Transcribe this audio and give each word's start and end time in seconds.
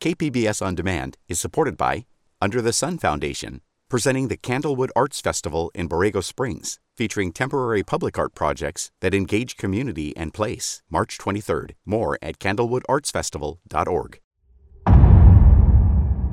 KPBS 0.00 0.64
On 0.64 0.76
Demand 0.76 1.16
is 1.28 1.40
supported 1.40 1.76
by 1.76 2.06
Under 2.40 2.62
the 2.62 2.72
Sun 2.72 2.98
Foundation, 2.98 3.62
presenting 3.88 4.28
the 4.28 4.36
Candlewood 4.36 4.90
Arts 4.94 5.20
Festival 5.20 5.72
in 5.74 5.88
Borrego 5.88 6.22
Springs, 6.22 6.78
featuring 6.96 7.32
temporary 7.32 7.82
public 7.82 8.16
art 8.16 8.32
projects 8.32 8.92
that 9.00 9.12
engage 9.12 9.56
community 9.56 10.16
and 10.16 10.32
place. 10.32 10.84
March 10.88 11.18
23rd. 11.18 11.72
More 11.84 12.16
at 12.22 12.38
candlewoodartsfestival.org. 12.38 14.20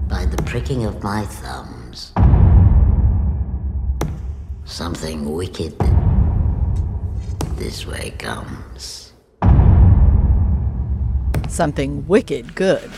By 0.07 0.25
the 0.27 0.43
pricking 0.45 0.86
of 0.86 1.02
my 1.02 1.25
thumbs, 1.25 2.13
something 4.66 5.34
wicked 5.34 5.73
this 7.57 7.88
way 7.88 8.13
comes. 8.20 9.04
Something 11.50 12.05
wicked 12.07 12.55
good. 12.55 12.89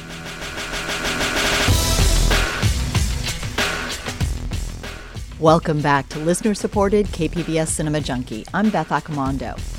Welcome 5.40 5.82
back 5.82 6.10
to 6.10 6.20
listener 6.20 6.56
supported 6.56 7.06
KPBS 7.08 7.68
Cinema 7.68 8.02
Junkie. 8.02 8.46
I'm 8.54 8.72
Beth 8.72 8.90
Accomando. 8.90 9.77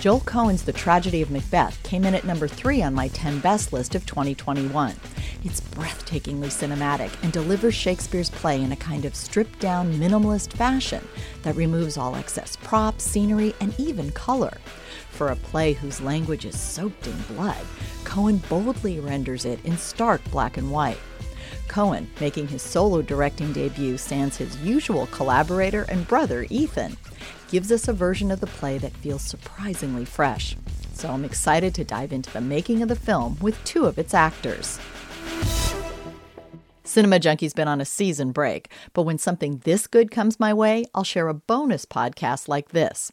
Joel 0.00 0.20
Coen's 0.20 0.62
The 0.62 0.72
Tragedy 0.72 1.22
of 1.22 1.32
Macbeth 1.32 1.82
came 1.82 2.04
in 2.04 2.14
at 2.14 2.24
number 2.24 2.46
three 2.46 2.84
on 2.84 2.94
my 2.94 3.08
10 3.08 3.40
best 3.40 3.72
list 3.72 3.96
of 3.96 4.06
2021. 4.06 4.94
It's 5.42 5.60
breathtakingly 5.60 6.52
cinematic 6.52 7.10
and 7.24 7.32
delivers 7.32 7.74
Shakespeare's 7.74 8.30
play 8.30 8.62
in 8.62 8.70
a 8.70 8.76
kind 8.76 9.04
of 9.04 9.16
stripped 9.16 9.58
down, 9.58 9.92
minimalist 9.94 10.52
fashion 10.52 11.04
that 11.42 11.56
removes 11.56 11.96
all 11.96 12.14
excess 12.14 12.54
props, 12.54 13.02
scenery, 13.02 13.56
and 13.60 13.74
even 13.80 14.12
color. 14.12 14.56
For 15.10 15.30
a 15.30 15.36
play 15.36 15.72
whose 15.72 16.00
language 16.00 16.44
is 16.44 16.56
soaked 16.56 17.08
in 17.08 17.20
blood, 17.34 17.66
Coen 18.04 18.48
boldly 18.48 19.00
renders 19.00 19.44
it 19.44 19.58
in 19.64 19.76
stark 19.76 20.22
black 20.30 20.58
and 20.58 20.70
white. 20.70 21.00
Coen, 21.68 22.06
making 22.20 22.48
his 22.48 22.62
solo 22.62 23.02
directing 23.02 23.52
debut 23.52 23.96
sans 23.96 24.36
his 24.36 24.56
usual 24.62 25.06
collaborator 25.06 25.82
and 25.88 26.08
brother, 26.08 26.46
Ethan, 26.50 26.96
gives 27.48 27.70
us 27.70 27.88
a 27.88 27.92
version 27.92 28.30
of 28.30 28.40
the 28.40 28.46
play 28.46 28.78
that 28.78 28.96
feels 28.96 29.22
surprisingly 29.22 30.04
fresh. 30.04 30.56
So 30.94 31.08
I'm 31.08 31.24
excited 31.24 31.74
to 31.76 31.84
dive 31.84 32.12
into 32.12 32.32
the 32.32 32.40
making 32.40 32.82
of 32.82 32.88
the 32.88 32.96
film 32.96 33.38
with 33.40 33.62
two 33.64 33.86
of 33.86 33.98
its 33.98 34.14
actors. 34.14 34.80
Cinema 36.82 37.18
Junkie's 37.18 37.52
been 37.52 37.68
on 37.68 37.80
a 37.80 37.84
season 37.84 38.32
break, 38.32 38.72
but 38.94 39.02
when 39.02 39.18
something 39.18 39.58
this 39.64 39.86
good 39.86 40.10
comes 40.10 40.40
my 40.40 40.54
way, 40.54 40.86
I'll 40.94 41.04
share 41.04 41.28
a 41.28 41.34
bonus 41.34 41.84
podcast 41.84 42.48
like 42.48 42.70
this. 42.70 43.12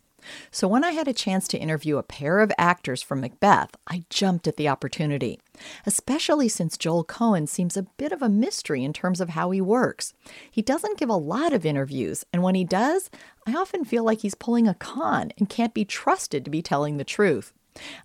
So 0.52 0.68
when 0.68 0.84
I 0.84 0.92
had 0.92 1.08
a 1.08 1.14
chance 1.14 1.48
to 1.50 1.58
interview 1.58 1.98
a 1.98 2.04
pair 2.04 2.40
of 2.40 2.52
actors 2.58 3.02
from 3.02 3.22
Macbeth, 3.22 3.72
I 3.88 4.06
jumped 4.10 4.48
at 4.48 4.58
the 4.58 4.68
opportunity, 4.68 5.40
especially 5.86 6.50
since 6.50 6.78
Joel 6.78 7.06
Coen 7.06 7.48
seems 7.48 7.78
a 7.78 7.88
bit 7.98 8.12
of 8.12 8.22
a 8.22 8.30
mystery 8.30 8.84
in 8.84 8.94
terms 8.94 9.22
of 9.22 9.30
how 9.30 9.52
he 9.52 9.62
works. 9.62 10.14
He 10.50 10.62
doesn't 10.62 10.98
give 10.98 11.10
a 11.10 11.16
lot 11.16 11.54
of 11.54 11.66
interviews, 11.66 12.26
and 12.34 12.44
when 12.44 12.56
he 12.56 12.64
does, 12.64 13.10
I 13.48 13.54
often 13.54 13.86
feel 13.86 14.04
like 14.04 14.22
he's 14.22 14.36
pulling 14.36 14.68
a 14.68 14.74
con 14.74 15.32
and 15.38 15.50
can't 15.50 15.74
be 15.74 15.86
trusted 15.86 16.44
to 16.46 16.52
be 16.52 16.62
telling 16.62 16.98
the 16.98 17.04
truth. 17.04 17.54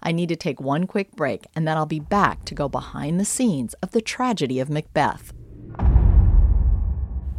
I 0.02 0.12
need 0.12 0.28
to 0.30 0.36
take 0.36 0.60
one 0.60 0.86
quick 0.86 1.12
break, 1.12 1.46
and 1.54 1.66
then 1.66 1.76
I'll 1.76 1.86
be 1.86 2.00
back 2.00 2.44
to 2.46 2.54
go 2.54 2.68
behind 2.68 3.18
the 3.20 3.24
scenes 3.24 3.74
of 3.74 3.92
the 3.92 4.00
tragedy 4.00 4.58
of 4.60 4.68
Macbeth. 4.68 5.32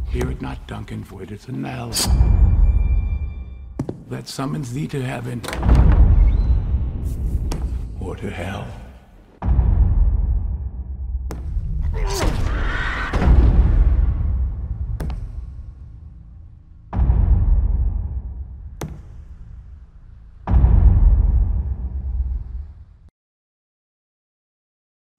Hear 0.08 0.30
it 0.30 0.42
not, 0.42 0.66
Duncan, 0.66 1.04
for 1.04 1.22
it 1.22 1.30
is 1.30 1.48
a 1.48 1.52
knell 1.52 1.92
that 4.12 4.28
summons 4.28 4.74
thee 4.74 4.86
to 4.86 5.02
heaven 5.02 5.40
or 7.98 8.14
to 8.14 8.30
hell. 8.30 8.68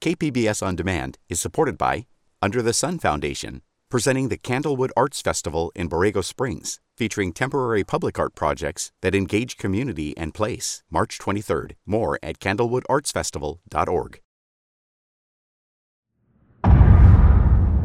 KPBS 0.02 0.62
On 0.62 0.76
Demand 0.76 1.18
is 1.30 1.42
supported 1.42 1.80
by 1.80 2.06
Under 2.44 2.62
the 2.62 2.74
Sun 2.74 3.00
Foundation, 3.00 3.64
presenting 3.94 4.30
the 4.30 4.40
Candlewood 4.40 4.90
Arts 4.98 5.22
Festival 5.22 5.72
in 5.76 5.88
Borrego 5.88 6.24
Springs, 6.24 6.80
featuring 6.98 7.32
temporary 7.32 7.84
public 7.84 8.18
art 8.18 8.34
projects 8.34 8.92
that 9.02 9.14
engage 9.14 9.56
community 9.56 10.18
and 10.18 10.34
place. 10.34 10.82
March 10.90 11.20
23rd. 11.20 11.74
More 11.86 12.18
at 12.24 12.40
candlewoodartsfestival.org. 12.40 14.20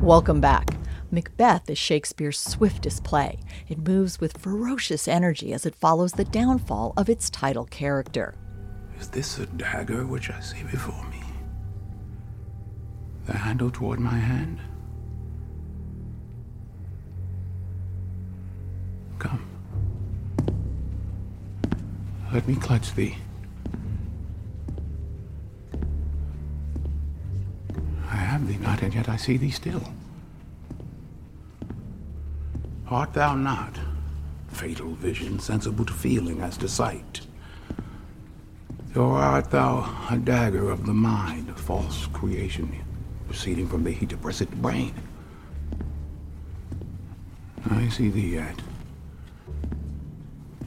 Welcome 0.00 0.40
back. 0.40 0.70
Macbeth 1.10 1.68
is 1.68 1.76
Shakespeare's 1.76 2.38
swiftest 2.38 3.04
play. 3.04 3.40
It 3.68 3.86
moves 3.86 4.18
with 4.18 4.38
ferocious 4.38 5.08
energy 5.08 5.52
as 5.52 5.66
it 5.66 5.74
follows 5.74 6.12
the 6.12 6.24
downfall 6.24 6.94
of 6.96 7.10
its 7.10 7.28
title 7.28 7.66
character. 7.66 8.34
Is 8.98 9.08
this 9.08 9.38
a 9.38 9.44
dagger 9.44 10.06
which 10.06 10.30
I 10.30 10.40
see 10.40 10.62
before 10.62 11.04
me? 11.10 11.22
The 13.26 13.36
handle 13.36 13.70
toward 13.70 14.00
my 14.00 14.16
hand? 14.16 14.58
Let 22.32 22.46
me 22.46 22.56
clutch 22.56 22.94
thee. 22.94 23.16
I 28.10 28.16
have 28.16 28.46
thee 28.46 28.58
not, 28.58 28.82
and 28.82 28.94
yet 28.94 29.08
I 29.08 29.16
see 29.16 29.38
thee 29.38 29.50
still. 29.50 29.82
Art 32.90 33.14
thou 33.14 33.34
not? 33.34 33.78
Fatal 34.48 34.94
vision, 34.94 35.38
sensible 35.38 35.86
to 35.86 35.92
feeling 35.92 36.40
as 36.42 36.56
to 36.58 36.68
sight. 36.68 37.22
Or 38.94 39.18
art 39.18 39.50
thou 39.50 40.06
a 40.10 40.16
dagger 40.16 40.70
of 40.70 40.84
the 40.84 40.94
mind, 40.94 41.48
a 41.48 41.54
false 41.54 42.06
creation, 42.08 42.84
proceeding 43.26 43.68
from 43.68 43.84
the 43.84 43.90
heat 43.90 44.12
oppressed 44.12 44.50
brain? 44.62 44.94
I 47.70 47.88
see 47.88 48.08
thee 48.10 48.34
yet. 48.34 48.60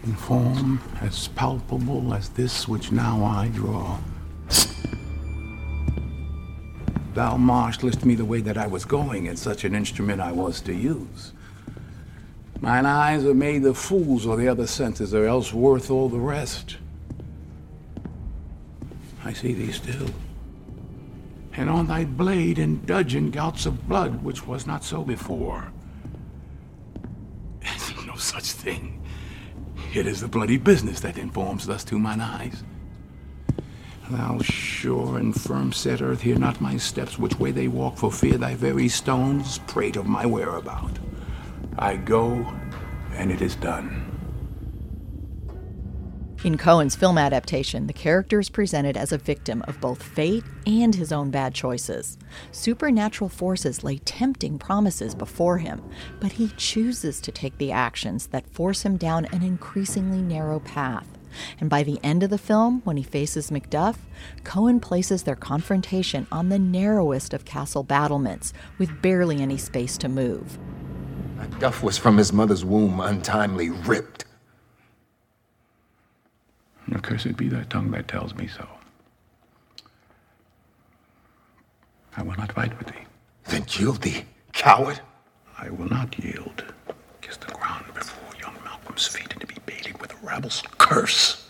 In 0.04 0.16
form 0.16 0.82
as 1.00 1.28
palpable 1.28 2.14
as 2.14 2.30
this 2.30 2.68
which 2.68 2.92
now 2.92 3.24
I 3.24 3.50
draw. 3.50 4.00
Thou 7.14 7.38
marshalest 7.38 8.04
me 8.04 8.16
the 8.16 8.26
way 8.26 8.42
that 8.42 8.58
I 8.58 8.68
was 8.68 8.86
going, 8.86 9.28
and 9.28 9.38
such 9.38 9.64
an 9.64 9.76
instrument 9.76 10.22
I 10.22 10.32
was 10.32 10.62
to 10.62 10.74
use. 10.74 11.34
Mine 12.62 12.86
eyes 12.86 13.26
are 13.26 13.34
made 13.34 13.64
the 13.64 13.74
fools, 13.74 14.26
or 14.26 14.38
the 14.38 14.48
other 14.48 14.66
senses 14.66 15.14
are 15.14 15.26
else 15.26 15.54
worth 15.54 15.92
all 15.92 16.10
the 16.10 16.20
rest. 16.20 16.78
I 19.24 19.34
see 19.34 19.54
thee 19.54 19.72
still. 19.72 20.10
And 21.54 21.70
on 21.70 21.88
thy 21.88 22.06
blade 22.06 22.58
and 22.58 22.86
dudgeon 22.86 23.30
gouts 23.30 23.66
of 23.66 23.88
blood, 23.90 24.24
which 24.24 24.48
was 24.48 24.66
not 24.66 24.84
so 24.84 25.04
before. 25.04 25.72
no 28.08 28.16
such 28.16 28.52
thing. 28.52 29.01
It 29.94 30.08
is 30.08 30.22
the 30.22 30.28
bloody 30.30 30.58
business 30.58 31.02
that 31.02 31.18
informs 31.18 31.68
thus 31.68 31.84
to 31.86 32.00
mine 32.00 32.22
eyes. 32.22 32.64
Thou 34.10 34.40
sure 34.40 35.18
and 35.18 35.36
firm 35.36 35.74
set 35.74 36.02
earth, 36.02 36.22
hear 36.22 36.40
not 36.40 36.62
my 36.62 36.78
steps, 36.78 37.20
which 37.20 37.38
way 37.38 37.52
they 37.52 37.68
walk, 37.68 37.98
for 37.98 38.10
fear 38.10 38.38
thy 38.38 38.56
very 38.56 38.88
stones 38.88 39.60
prate 39.68 39.98
of 39.98 40.08
my 40.08 40.26
whereabout. 40.26 40.98
I 41.78 41.98
go, 41.98 42.54
and 43.16 43.32
it 43.32 43.42
is 43.42 43.58
done. 43.58 44.11
In 46.44 46.58
Coen's 46.58 46.96
film 46.96 47.20
adaptation, 47.20 47.86
the 47.86 47.94
character 47.94 48.40
is 48.40 48.50
presented 48.50 48.98
as 48.98 49.12
a 49.12 49.20
victim 49.20 49.64
of 49.68 49.80
both 49.80 50.02
fate 50.02 50.44
and 50.66 50.96
his 50.96 51.12
own 51.12 51.30
bad 51.30 51.54
choices. 51.54 52.18
Supernatural 52.52 53.30
forces 53.30 53.84
lay 53.84 54.00
tempting 54.00 54.58
promises 54.58 55.14
before 55.14 55.60
him, 55.60 55.84
but 56.20 56.32
he 56.32 56.48
chooses 56.58 57.22
to 57.22 57.32
take 57.32 57.56
the 57.60 57.72
actions 57.72 58.26
that 58.28 58.48
force 58.48 58.82
him 58.82 58.98
down 58.98 59.26
an 59.26 59.44
increasingly 59.44 60.20
narrow 60.20 60.60
path. 60.60 61.06
And 61.60 61.70
by 61.70 61.84
the 61.84 62.00
end 62.04 62.24
of 62.24 62.32
the 62.32 62.40
film, 62.40 62.82
when 62.86 62.98
he 62.98 63.04
faces 63.04 63.52
Macduff, 63.52 63.98
Coen 64.44 64.82
places 64.82 65.22
their 65.22 65.36
confrontation 65.36 66.26
on 66.32 66.50
the 66.50 66.58
narrowest 66.58 67.36
of 67.36 67.46
castle 67.46 67.84
battlements, 67.84 68.52
with 68.80 69.00
barely 69.04 69.44
any 69.44 69.58
space 69.58 69.96
to 70.00 70.10
move. 70.10 70.58
Macduff 71.38 71.84
was 71.84 72.00
from 72.00 72.18
his 72.18 72.34
mother's 72.34 72.66
womb 72.66 73.00
untimely 73.00 73.70
ripped. 73.70 74.26
Accursed 76.94 77.38
be 77.38 77.48
that 77.50 77.70
tongue 77.70 77.92
that 77.92 78.08
tells 78.08 78.36
me 78.36 78.48
so. 78.48 78.68
I 82.18 82.24
will 82.24 82.36
not 82.36 82.52
fight 82.52 82.78
with 82.78 82.88
thee. 82.88 83.06
Then 83.46 83.66
yield 83.70 84.02
thee, 84.02 84.26
coward. 84.54 85.00
I 85.58 85.70
will 85.70 85.90
not 85.90 86.18
yield. 86.20 86.64
Kiss 87.22 87.38
the 87.38 87.54
ground 87.54 87.86
before 87.94 88.36
young 88.40 88.56
Malcolm's 88.64 89.08
feet 89.08 89.32
and 89.32 89.42
to 89.42 89.48
be 89.48 89.58
baited 89.66 90.00
with 90.02 90.12
a 90.12 90.26
rabble's 90.26 90.64
curse. 90.78 91.50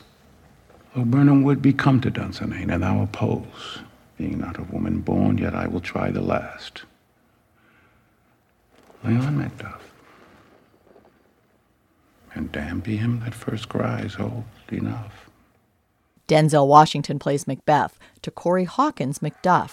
O 0.95 1.05
Birnam 1.05 1.43
Wood 1.43 1.61
be 1.61 1.73
come 1.73 2.01
to 2.01 2.11
Dunsinane, 2.11 2.71
and 2.71 2.83
thou 2.83 3.01
oppose. 3.01 3.79
Being 4.17 4.39
not 4.39 4.59
of 4.59 4.71
woman 4.71 4.99
born, 4.99 5.37
yet 5.37 5.55
I 5.55 5.67
will 5.67 5.79
try 5.79 6.11
the 6.11 6.21
last. 6.21 6.83
Leon 9.03 9.37
Macduff. 9.37 9.79
And 12.35 12.51
damn 12.51 12.81
be 12.81 12.97
him 12.97 13.21
that 13.21 13.33
first 13.33 13.67
cries, 13.69 14.17
old 14.19 14.43
enough. 14.71 15.20
Denzel 16.31 16.65
Washington 16.65 17.19
plays 17.19 17.45
Macbeth 17.45 17.99
to 18.21 18.31
Corey 18.31 18.63
Hawkins 18.63 19.19
Macduff. 19.19 19.71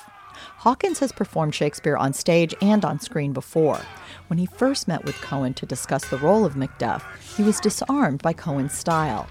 Hawkins 0.56 0.98
has 0.98 1.12
performed 1.12 1.54
Shakespeare 1.54 1.96
on 1.96 2.12
stage 2.12 2.52
and 2.60 2.84
on 2.84 2.98
screen 2.98 3.32
before. 3.32 3.80
When 4.26 4.40
he 4.40 4.46
first 4.46 4.88
met 4.88 5.04
with 5.04 5.14
Coen 5.18 5.54
to 5.54 5.66
discuss 5.66 6.08
the 6.08 6.18
role 6.18 6.44
of 6.44 6.54
Macduff, 6.54 7.04
he 7.36 7.44
was 7.44 7.60
disarmed 7.60 8.22
by 8.22 8.34
Coen's 8.34 8.72
style. 8.76 9.28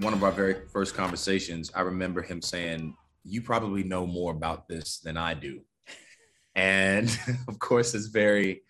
One 0.00 0.14
of 0.14 0.24
our 0.24 0.32
very 0.32 0.56
first 0.72 0.96
conversations, 0.96 1.70
I 1.76 1.82
remember 1.82 2.22
him 2.22 2.42
saying, 2.42 2.96
You 3.22 3.40
probably 3.40 3.84
know 3.84 4.04
more 4.04 4.32
about 4.32 4.66
this 4.66 4.98
than 4.98 5.16
I 5.16 5.34
do. 5.34 5.60
And 6.56 7.08
of 7.46 7.60
course, 7.60 7.94
it's 7.94 8.08
very 8.08 8.62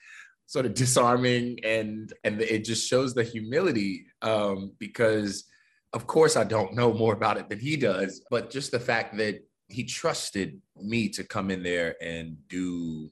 sort 0.44 0.66
of 0.66 0.74
disarming 0.74 1.58
and 1.64 2.12
and 2.22 2.42
it 2.42 2.66
just 2.66 2.86
shows 2.86 3.14
the 3.14 3.24
humility 3.24 4.04
um, 4.20 4.72
because 4.78 5.44
of 5.94 6.08
course 6.08 6.36
I 6.36 6.44
don't 6.44 6.74
know 6.74 6.92
more 6.92 7.14
about 7.14 7.38
it 7.38 7.48
than 7.48 7.60
he 7.60 7.76
does, 7.76 8.20
but 8.28 8.50
just 8.50 8.72
the 8.72 8.80
fact 8.80 9.16
that 9.16 9.40
he 9.68 9.84
trusted 9.84 10.60
me 10.76 11.08
to 11.10 11.24
come 11.24 11.50
in 11.50 11.62
there 11.62 11.94
and 12.02 12.36
do 12.48 13.10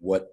what 0.00 0.28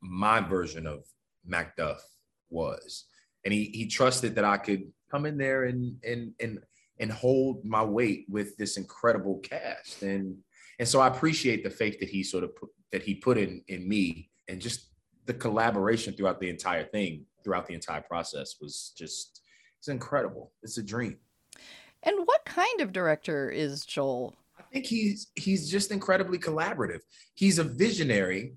my 0.00 0.40
version 0.40 0.86
of 0.86 1.04
Macduff 1.48 2.00
was. 2.48 3.04
And 3.44 3.52
he 3.52 3.64
he 3.74 3.86
trusted 3.86 4.34
that 4.34 4.44
I 4.44 4.56
could 4.56 4.90
come 5.10 5.26
in 5.26 5.36
there 5.36 5.64
and 5.64 5.96
and 6.02 6.32
and 6.40 6.58
and 6.98 7.12
hold 7.12 7.64
my 7.64 7.84
weight 7.84 8.24
with 8.28 8.56
this 8.56 8.76
incredible 8.78 9.38
cast. 9.40 10.02
And 10.02 10.36
and 10.78 10.88
so 10.88 11.00
I 11.00 11.08
appreciate 11.08 11.62
the 11.62 11.70
faith 11.70 12.00
that 12.00 12.08
he 12.08 12.22
sort 12.22 12.44
of 12.44 12.56
put 12.56 12.70
that 12.90 13.02
he 13.02 13.14
put 13.14 13.36
in 13.36 13.62
in 13.68 13.86
me 13.86 14.30
and 14.48 14.60
just 14.60 14.88
the 15.26 15.34
collaboration 15.34 16.14
throughout 16.14 16.40
the 16.40 16.48
entire 16.48 16.84
thing, 16.84 17.26
throughout 17.44 17.66
the 17.66 17.74
entire 17.74 18.00
process 18.00 18.56
was 18.60 18.92
just 18.96 19.39
it's 19.80 19.88
incredible. 19.88 20.52
It's 20.62 20.76
a 20.76 20.82
dream. 20.82 21.16
And 22.02 22.26
what 22.26 22.44
kind 22.44 22.82
of 22.82 22.92
director 22.92 23.50
is 23.50 23.86
Joel? 23.86 24.36
I 24.58 24.62
think 24.70 24.84
he's 24.84 25.28
he's 25.36 25.70
just 25.70 25.90
incredibly 25.90 26.38
collaborative. 26.38 27.00
He's 27.34 27.58
a 27.58 27.64
visionary. 27.64 28.56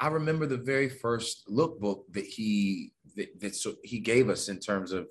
I 0.00 0.08
remember 0.08 0.46
the 0.46 0.56
very 0.56 0.88
first 0.88 1.46
lookbook 1.46 2.04
that 2.12 2.24
he 2.24 2.92
that, 3.16 3.38
that 3.40 3.54
so 3.54 3.74
he 3.84 3.98
gave 3.98 4.30
us 4.30 4.48
in 4.48 4.58
terms 4.58 4.92
of 4.92 5.08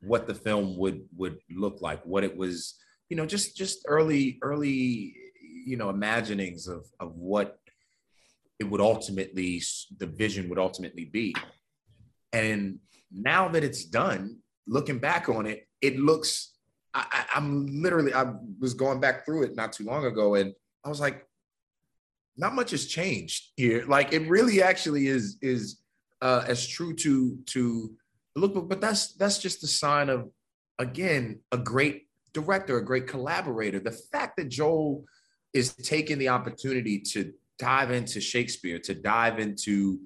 what 0.00 0.26
the 0.26 0.34
film 0.34 0.78
would 0.78 1.04
would 1.14 1.36
look 1.50 1.82
like, 1.82 2.02
what 2.06 2.24
it 2.24 2.34
was, 2.34 2.74
you 3.10 3.16
know, 3.16 3.26
just 3.26 3.54
just 3.54 3.84
early 3.86 4.38
early 4.42 5.14
you 5.66 5.76
know 5.76 5.90
imaginings 5.90 6.66
of 6.66 6.86
of 6.98 7.14
what 7.16 7.58
it 8.58 8.64
would 8.64 8.80
ultimately 8.80 9.62
the 9.98 10.06
vision 10.06 10.48
would 10.48 10.58
ultimately 10.58 11.04
be. 11.04 11.34
And 12.32 12.78
now 13.12 13.48
that 13.48 13.62
it's 13.62 13.84
done, 13.84 14.38
looking 14.66 14.98
back 14.98 15.28
on 15.28 15.46
it, 15.46 15.66
it 15.80 15.98
looks. 15.98 16.52
I, 16.92 17.24
I'm 17.34 17.82
literally. 17.82 18.14
I 18.14 18.32
was 18.60 18.74
going 18.74 19.00
back 19.00 19.24
through 19.24 19.44
it 19.44 19.56
not 19.56 19.72
too 19.72 19.84
long 19.84 20.04
ago, 20.04 20.36
and 20.36 20.54
I 20.84 20.88
was 20.88 21.00
like, 21.00 21.26
not 22.36 22.54
much 22.54 22.70
has 22.70 22.86
changed 22.86 23.52
here. 23.56 23.84
Like 23.86 24.12
it 24.12 24.28
really 24.28 24.62
actually 24.62 25.08
is 25.08 25.38
is 25.42 25.80
uh, 26.22 26.44
as 26.46 26.66
true 26.66 26.94
to 26.96 27.36
to 27.46 27.94
look, 28.36 28.68
but 28.68 28.80
that's 28.80 29.14
that's 29.14 29.38
just 29.38 29.64
a 29.64 29.68
sign 29.68 30.08
of 30.08 30.30
again 30.78 31.40
a 31.52 31.58
great 31.58 32.08
director, 32.32 32.78
a 32.78 32.84
great 32.84 33.06
collaborator. 33.06 33.80
The 33.80 33.92
fact 33.92 34.36
that 34.36 34.48
Joel 34.48 35.04
is 35.52 35.74
taking 35.74 36.18
the 36.18 36.28
opportunity 36.28 36.98
to 36.98 37.32
dive 37.58 37.90
into 37.90 38.20
Shakespeare, 38.20 38.78
to 38.80 38.94
dive 38.94 39.38
into 39.38 40.00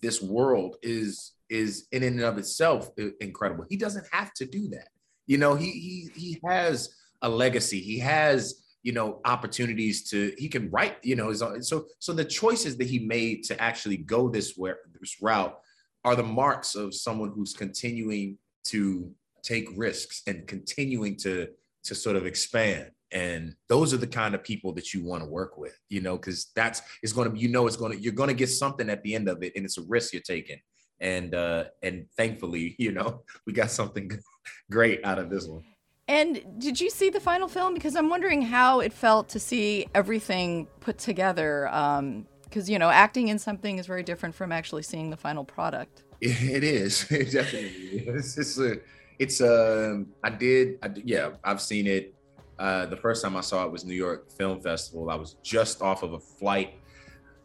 this 0.00 0.22
world 0.22 0.76
is 0.82 1.32
is 1.54 1.86
in 1.92 2.02
and 2.02 2.20
of 2.20 2.36
itself 2.38 2.90
uh, 3.00 3.06
incredible. 3.20 3.64
He 3.68 3.76
doesn't 3.76 4.06
have 4.12 4.32
to 4.34 4.44
do 4.44 4.68
that. 4.70 4.88
You 5.26 5.38
know, 5.38 5.54
he 5.54 5.70
he 5.70 6.10
he 6.14 6.40
has 6.44 6.94
a 7.22 7.28
legacy. 7.28 7.80
He 7.80 7.98
has 8.00 8.64
you 8.82 8.92
know 8.92 9.20
opportunities 9.24 10.08
to 10.10 10.34
he 10.36 10.48
can 10.48 10.70
write 10.70 10.96
you 11.02 11.16
know 11.16 11.32
so 11.32 11.86
so 11.98 12.12
the 12.12 12.24
choices 12.24 12.76
that 12.76 12.86
he 12.86 12.98
made 12.98 13.42
to 13.44 13.60
actually 13.60 13.96
go 13.96 14.28
this 14.28 14.54
where 14.56 14.78
this 15.00 15.16
route 15.22 15.58
are 16.04 16.14
the 16.14 16.22
marks 16.22 16.74
of 16.74 16.94
someone 16.94 17.32
who's 17.34 17.54
continuing 17.54 18.36
to 18.64 19.10
take 19.42 19.66
risks 19.74 20.22
and 20.26 20.46
continuing 20.46 21.16
to 21.16 21.48
to 21.82 21.94
sort 21.94 22.14
of 22.14 22.26
expand 22.26 22.90
and 23.10 23.54
those 23.68 23.94
are 23.94 23.98
the 23.98 24.06
kind 24.06 24.34
of 24.34 24.44
people 24.44 24.72
that 24.72 24.92
you 24.92 25.02
want 25.02 25.22
to 25.22 25.28
work 25.28 25.56
with 25.56 25.78
you 25.88 26.02
know 26.02 26.16
because 26.16 26.50
that's 26.54 26.82
it's 27.02 27.14
going 27.14 27.32
to 27.32 27.38
you 27.38 27.48
know 27.48 27.66
it's 27.66 27.76
going 27.76 27.92
to 27.92 27.98
you're 27.98 28.12
going 28.12 28.28
to 28.28 28.34
get 28.34 28.50
something 28.50 28.90
at 28.90 29.02
the 29.02 29.14
end 29.14 29.28
of 29.28 29.42
it 29.42 29.52
and 29.56 29.64
it's 29.64 29.78
a 29.78 29.82
risk 29.88 30.12
you're 30.12 30.22
taking 30.22 30.58
and 31.04 31.34
uh 31.34 31.64
and 31.82 32.06
thankfully 32.16 32.74
you 32.78 32.90
know 32.90 33.22
we 33.46 33.52
got 33.52 33.70
something 33.70 34.10
great 34.70 35.04
out 35.04 35.20
of 35.20 35.30
this 35.30 35.46
one. 35.46 35.62
And 36.06 36.42
did 36.58 36.78
you 36.82 36.90
see 36.90 37.08
the 37.08 37.20
final 37.20 37.46
film? 37.46 37.74
Because 37.74 37.94
i'm 37.94 38.08
wondering 38.08 38.42
how 38.42 38.80
it 38.80 38.92
felt 38.92 39.28
to 39.30 39.38
see 39.38 39.86
everything 39.94 40.66
put 40.80 40.98
together 40.98 41.68
um 41.68 42.26
because 42.44 42.68
you 42.68 42.78
know 42.78 42.90
acting 42.90 43.28
in 43.28 43.38
something 43.38 43.78
is 43.78 43.86
very 43.86 44.02
different 44.02 44.34
from 44.34 44.50
actually 44.50 44.82
seeing 44.82 45.10
the 45.10 45.16
final 45.16 45.44
product. 45.44 46.02
It 46.20 46.64
is. 46.64 47.10
It 47.10 47.32
definitely 47.32 47.68
is. 47.68 48.38
It's 48.38 48.58
a 48.58 48.78
it's 49.18 49.40
um 49.40 50.06
i 50.24 50.30
did 50.30 50.78
i 50.82 50.88
yeah 51.04 51.30
i've 51.44 51.60
seen 51.60 51.86
it. 51.86 52.14
Uh, 52.56 52.86
the 52.86 52.96
first 52.96 53.22
time 53.22 53.36
I 53.36 53.40
saw 53.40 53.64
it 53.64 53.72
was 53.72 53.84
New 53.84 53.94
York 54.06 54.30
Film 54.30 54.60
Festival. 54.60 55.10
I 55.10 55.16
was 55.16 55.34
just 55.42 55.82
off 55.82 56.04
of 56.04 56.12
a 56.12 56.20
flight. 56.20 56.74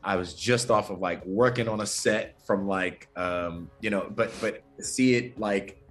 I 0.03 0.15
was 0.15 0.33
just 0.33 0.71
off 0.71 0.89
of 0.89 0.99
like 0.99 1.25
working 1.25 1.67
on 1.67 1.81
a 1.81 1.85
set 1.85 2.41
from 2.45 2.67
like 2.67 3.09
um, 3.15 3.69
you 3.81 3.89
know, 3.89 4.11
but 4.15 4.31
but 4.41 4.63
see 4.79 5.15
it 5.15 5.39
like 5.39 5.81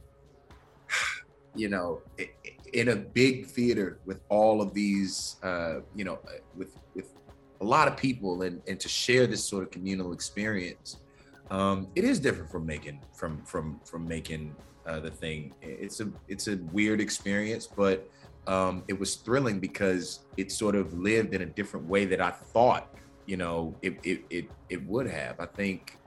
you 1.54 1.68
know 1.68 2.02
in 2.72 2.88
a 2.88 2.96
big 2.96 3.46
theater 3.46 3.98
with 4.04 4.20
all 4.28 4.60
of 4.60 4.74
these 4.74 5.36
uh, 5.42 5.80
you 5.94 6.04
know 6.04 6.18
with 6.56 6.76
with 6.94 7.14
a 7.60 7.64
lot 7.64 7.88
of 7.88 7.96
people 7.96 8.42
and 8.42 8.62
and 8.66 8.78
to 8.80 8.88
share 8.88 9.26
this 9.26 9.44
sort 9.44 9.62
of 9.62 9.70
communal 9.70 10.12
experience. 10.12 10.98
Um, 11.50 11.88
it 11.94 12.04
is 12.04 12.20
different 12.20 12.50
from 12.50 12.66
making 12.66 13.00
from 13.14 13.42
from 13.44 13.80
from 13.84 14.06
making 14.06 14.54
uh, 14.86 15.00
the 15.00 15.10
thing. 15.10 15.54
It's 15.62 16.00
a 16.00 16.10
it's 16.28 16.48
a 16.48 16.56
weird 16.72 17.00
experience, 17.00 17.66
but 17.66 18.08
um, 18.46 18.82
it 18.88 18.98
was 18.98 19.16
thrilling 19.16 19.60
because 19.60 20.20
it 20.36 20.50
sort 20.50 20.74
of 20.74 20.94
lived 20.94 21.34
in 21.34 21.42
a 21.42 21.46
different 21.46 21.86
way 21.86 22.06
that 22.06 22.20
I 22.20 22.30
thought, 22.30 22.94
you 23.28 23.36
know, 23.36 23.76
it, 23.82 23.98
it, 24.04 24.24
it, 24.30 24.50
it 24.70 24.86
would 24.86 25.06
have. 25.06 25.38
I 25.38 25.44
think, 25.44 25.98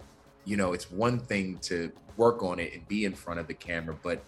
you 0.43 0.57
know, 0.57 0.73
it's 0.73 0.89
one 0.89 1.19
thing 1.19 1.59
to 1.59 1.91
work 2.17 2.41
on 2.41 2.59
it 2.59 2.73
and 2.73 2.87
be 2.87 3.05
in 3.05 3.13
front 3.13 3.39
of 3.39 3.45
the 3.45 3.53
camera, 3.53 3.95
but 4.01 4.23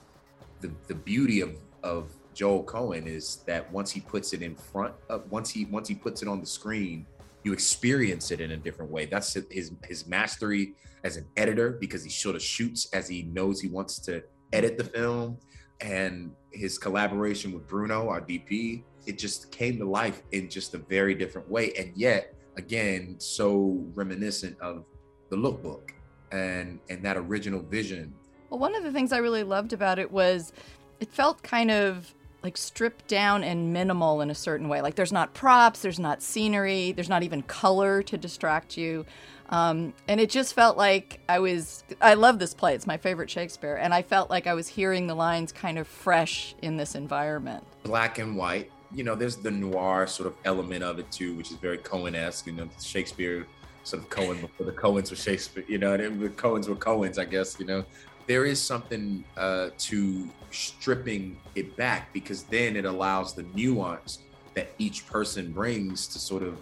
the, 0.61 0.71
the 0.87 0.93
beauty 0.93 1.41
of, 1.41 1.55
of 1.81 2.11
Joel 2.35 2.63
Coen 2.63 3.07
is 3.07 3.37
that 3.47 3.69
once 3.71 3.89
he 3.89 3.99
puts 3.99 4.31
it 4.33 4.43
in 4.43 4.53
front 4.53 4.93
of, 5.09 5.29
once 5.31 5.49
he, 5.49 5.65
once 5.65 5.87
he 5.87 5.95
puts 5.95 6.21
it 6.21 6.27
on 6.27 6.39
the 6.39 6.45
screen, 6.45 7.07
you 7.43 7.51
experience 7.51 8.29
it 8.29 8.39
in 8.39 8.51
a 8.51 8.57
different 8.57 8.91
way. 8.91 9.07
That's 9.07 9.33
his, 9.33 9.71
his 9.83 10.05
mastery 10.05 10.75
as 11.03 11.17
an 11.17 11.25
editor 11.35 11.71
because 11.71 12.03
he 12.03 12.11
sort 12.11 12.35
of 12.35 12.43
shoots 12.43 12.89
as 12.93 13.09
he 13.09 13.23
knows 13.23 13.59
he 13.59 13.69
wants 13.69 13.97
to 14.01 14.23
edit 14.53 14.77
the 14.77 14.83
film 14.83 15.39
and 15.81 16.31
his 16.51 16.77
collaboration 16.77 17.53
with 17.53 17.67
Bruno, 17.67 18.07
our 18.07 18.21
DP, 18.21 18.83
it 19.07 19.17
just 19.17 19.51
came 19.51 19.79
to 19.79 19.85
life 19.85 20.21
in 20.31 20.47
just 20.47 20.75
a 20.75 20.77
very 20.77 21.15
different 21.15 21.49
way. 21.49 21.73
And 21.73 21.91
yet, 21.95 22.35
again, 22.57 23.15
so 23.19 23.83
reminiscent 23.93 24.59
of 24.59 24.85
the 25.29 25.35
lookbook 25.35 25.91
and 26.31 26.79
and 26.89 27.03
that 27.03 27.17
original 27.17 27.61
vision. 27.61 28.13
Well, 28.49 28.59
one 28.59 28.75
of 28.75 28.83
the 28.83 28.91
things 28.91 29.11
I 29.11 29.17
really 29.17 29.43
loved 29.43 29.73
about 29.73 29.99
it 29.99 30.11
was 30.11 30.53
it 30.99 31.11
felt 31.11 31.41
kind 31.43 31.71
of 31.71 32.13
like 32.43 32.57
stripped 32.57 33.07
down 33.07 33.43
and 33.43 33.71
minimal 33.71 34.21
in 34.21 34.29
a 34.29 34.35
certain 34.35 34.67
way. 34.67 34.81
Like 34.81 34.95
there's 34.95 35.13
not 35.13 35.33
props, 35.33 35.81
there's 35.81 35.99
not 35.99 36.21
scenery, 36.21 36.91
there's 36.91 37.09
not 37.09 37.23
even 37.23 37.41
color 37.43 38.03
to 38.03 38.17
distract 38.17 38.77
you. 38.77 39.05
Um, 39.49 39.93
and 40.07 40.19
it 40.19 40.29
just 40.29 40.53
felt 40.53 40.77
like 40.77 41.19
I 41.29 41.39
was, 41.39 41.83
I 42.01 42.15
love 42.15 42.39
this 42.39 42.53
play. 42.53 42.75
It's 42.75 42.87
my 42.87 42.97
favorite 42.97 43.29
Shakespeare. 43.29 43.75
And 43.75 43.93
I 43.93 44.01
felt 44.01 44.29
like 44.29 44.47
I 44.47 44.53
was 44.53 44.67
hearing 44.67 45.07
the 45.07 45.15
lines 45.15 45.51
kind 45.51 45.77
of 45.77 45.87
fresh 45.87 46.55
in 46.61 46.75
this 46.75 46.95
environment. 46.95 47.63
Black 47.83 48.19
and 48.19 48.35
white. 48.35 48.71
You 48.93 49.03
know, 49.03 49.15
there's 49.15 49.37
the 49.37 49.51
noir 49.51 50.07
sort 50.07 50.27
of 50.27 50.35
element 50.45 50.83
of 50.83 50.99
it 50.99 51.09
too, 51.11 51.35
which 51.35 51.51
is 51.51 51.57
very 51.57 51.77
Coen-esque. 51.77 52.47
You 52.47 52.53
know, 52.53 52.69
Shakespeare 52.81 53.45
sort 53.83 54.03
of 54.03 54.09
Coen 54.09 54.39
before 54.39 54.65
the 54.65 54.71
Coens 54.71 55.09
were 55.09 55.15
Shakespeare, 55.15 55.65
you 55.67 55.77
know, 55.77 55.93
and 55.93 56.19
the 56.21 56.29
Coens 56.29 56.67
were 56.67 56.75
Coens, 56.75 57.17
I 57.17 57.25
guess, 57.25 57.59
you 57.59 57.65
know. 57.65 57.83
There 58.27 58.45
is 58.45 58.61
something 58.61 59.23
uh, 59.35 59.71
to 59.79 60.29
stripping 60.51 61.37
it 61.55 61.75
back 61.75 62.13
because 62.13 62.43
then 62.43 62.77
it 62.77 62.85
allows 62.85 63.33
the 63.33 63.43
nuance 63.53 64.19
that 64.53 64.71
each 64.77 65.05
person 65.07 65.51
brings 65.51 66.07
to 66.07 66.19
sort 66.19 66.43
of 66.43 66.57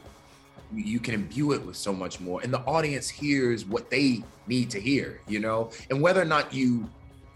you 0.73 0.99
can 0.99 1.13
imbue 1.13 1.51
it 1.51 1.63
with 1.65 1.75
so 1.75 1.91
much 1.91 2.21
more 2.21 2.41
and 2.41 2.53
the 2.53 2.61
audience 2.61 3.09
hears 3.09 3.65
what 3.65 3.89
they 3.89 4.23
need 4.47 4.69
to 4.69 4.79
hear 4.79 5.19
you 5.27 5.37
know 5.37 5.69
and 5.89 6.01
whether 6.01 6.21
or 6.21 6.25
not 6.25 6.53
you 6.53 6.89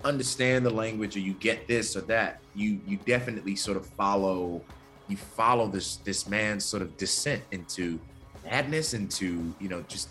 understand 0.06 0.66
the 0.66 0.70
language 0.70 1.18
or 1.18 1.20
you 1.20 1.34
get 1.34 1.68
this 1.68 1.96
or 1.96 2.02
that, 2.02 2.40
you 2.54 2.80
you 2.86 2.98
definitely 3.06 3.56
sort 3.56 3.76
of 3.76 3.86
follow 3.86 4.62
you 5.08 5.18
follow 5.18 5.68
this 5.68 5.98
this 5.98 6.28
man's 6.28 6.66
sort 6.66 6.82
of 6.82 6.96
descent 6.98 7.44
into 7.52 8.00
madness, 8.44 8.94
into 8.94 9.54
you 9.60 9.70
know 9.70 9.84
just 9.88 10.10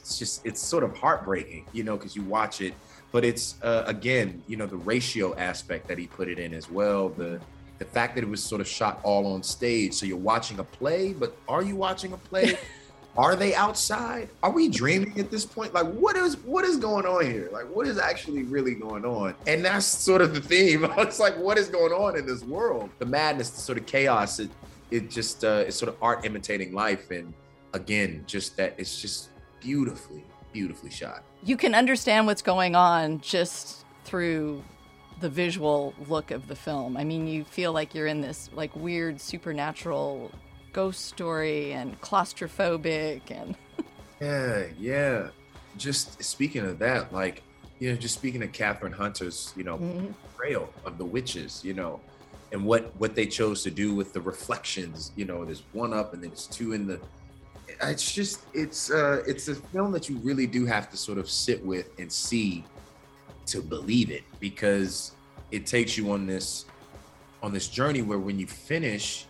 it's 0.00 0.18
just 0.18 0.44
it's 0.46 0.60
sort 0.60 0.84
of 0.84 0.96
heartbreaking, 0.96 1.66
you 1.72 1.84
know, 1.84 1.96
because 1.96 2.16
you 2.16 2.22
watch 2.22 2.60
it, 2.60 2.74
but 3.12 3.24
it's 3.24 3.56
uh, 3.62 3.84
again, 3.86 4.42
you 4.46 4.56
know, 4.56 4.66
the 4.66 4.76
ratio 4.76 5.36
aspect 5.36 5.88
that 5.88 5.98
he 5.98 6.06
put 6.06 6.28
it 6.28 6.38
in 6.38 6.54
as 6.54 6.70
well, 6.70 7.08
the 7.08 7.40
the 7.78 7.84
fact 7.84 8.14
that 8.14 8.22
it 8.22 8.28
was 8.28 8.42
sort 8.42 8.60
of 8.60 8.68
shot 8.68 9.00
all 9.02 9.32
on 9.32 9.42
stage, 9.42 9.94
so 9.94 10.04
you're 10.06 10.16
watching 10.16 10.58
a 10.58 10.64
play, 10.64 11.12
but 11.12 11.36
are 11.48 11.62
you 11.62 11.76
watching 11.76 12.12
a 12.12 12.16
play? 12.16 12.58
are 13.16 13.36
they 13.36 13.54
outside? 13.54 14.28
Are 14.42 14.50
we 14.50 14.68
dreaming 14.68 15.18
at 15.18 15.30
this 15.30 15.44
point? 15.44 15.74
Like, 15.74 15.86
what 15.86 16.16
is 16.16 16.36
what 16.38 16.64
is 16.64 16.76
going 16.76 17.06
on 17.06 17.24
here? 17.24 17.48
Like, 17.52 17.64
what 17.64 17.86
is 17.86 17.98
actually 17.98 18.44
really 18.44 18.74
going 18.74 19.04
on? 19.04 19.34
And 19.46 19.64
that's 19.64 19.86
sort 19.86 20.20
of 20.20 20.34
the 20.34 20.40
theme. 20.40 20.84
it's 20.98 21.18
like, 21.18 21.36
what 21.36 21.58
is 21.58 21.68
going 21.68 21.92
on 21.92 22.16
in 22.16 22.26
this 22.26 22.42
world? 22.44 22.90
The 22.98 23.06
madness, 23.06 23.50
the 23.50 23.60
sort 23.60 23.78
of 23.78 23.86
chaos. 23.86 24.38
It 24.38 24.50
it 24.90 25.10
just 25.10 25.44
uh, 25.44 25.64
it's 25.66 25.76
sort 25.76 25.88
of 25.88 25.96
art 26.02 26.24
imitating 26.24 26.72
life, 26.72 27.10
and 27.10 27.32
again, 27.74 28.24
just 28.26 28.56
that 28.56 28.74
it's 28.78 29.00
just 29.00 29.30
beautifully, 29.60 30.24
beautifully 30.52 30.90
shot. 30.90 31.22
You 31.42 31.56
can 31.56 31.74
understand 31.74 32.26
what's 32.26 32.42
going 32.42 32.74
on 32.74 33.20
just 33.20 33.84
through 34.04 34.62
the 35.20 35.28
visual 35.28 35.94
look 36.08 36.30
of 36.30 36.48
the 36.48 36.56
film. 36.56 36.96
I 36.96 37.04
mean, 37.04 37.26
you 37.26 37.44
feel 37.44 37.72
like 37.72 37.94
you're 37.94 38.06
in 38.06 38.20
this 38.20 38.50
like 38.54 38.74
weird 38.74 39.20
supernatural 39.20 40.32
ghost 40.72 41.06
story 41.06 41.72
and 41.72 42.00
claustrophobic 42.00 43.30
and 43.30 43.56
yeah 44.20 44.64
yeah 44.78 45.28
just 45.76 46.22
speaking 46.22 46.64
of 46.64 46.78
that 46.78 47.12
like 47.12 47.42
you 47.78 47.90
know 47.90 47.96
just 47.96 48.14
speaking 48.14 48.42
of 48.42 48.52
Kathryn 48.52 48.92
Hunter's 48.92 49.52
you 49.56 49.64
know 49.64 49.78
mm-hmm. 49.78 50.06
portrayal 50.12 50.72
of 50.84 50.98
the 50.98 51.04
witches 51.04 51.64
you 51.64 51.74
know 51.74 52.00
and 52.52 52.64
what 52.64 52.92
what 52.98 53.14
they 53.14 53.26
chose 53.26 53.62
to 53.62 53.70
do 53.70 53.94
with 53.94 54.12
the 54.12 54.20
reflections 54.20 55.12
you 55.16 55.24
know 55.24 55.44
there's 55.44 55.62
one 55.72 55.92
up 55.92 56.12
and 56.12 56.22
then 56.22 56.30
there's 56.30 56.46
two 56.46 56.72
in 56.72 56.86
the 56.86 57.00
it's 57.82 58.12
just 58.12 58.42
it's 58.52 58.90
uh 58.90 59.22
it's 59.26 59.48
a 59.48 59.54
film 59.54 59.92
that 59.92 60.08
you 60.08 60.16
really 60.18 60.46
do 60.46 60.66
have 60.66 60.90
to 60.90 60.96
sort 60.96 61.18
of 61.18 61.30
sit 61.30 61.64
with 61.64 61.90
and 61.98 62.10
see 62.10 62.64
to 63.46 63.60
believe 63.60 64.10
it 64.10 64.22
because 64.38 65.12
it 65.50 65.66
takes 65.66 65.96
you 65.96 66.10
on 66.12 66.26
this 66.26 66.66
on 67.42 67.52
this 67.52 67.68
journey 67.68 68.02
where 68.02 68.18
when 68.18 68.38
you 68.38 68.46
finish 68.46 69.26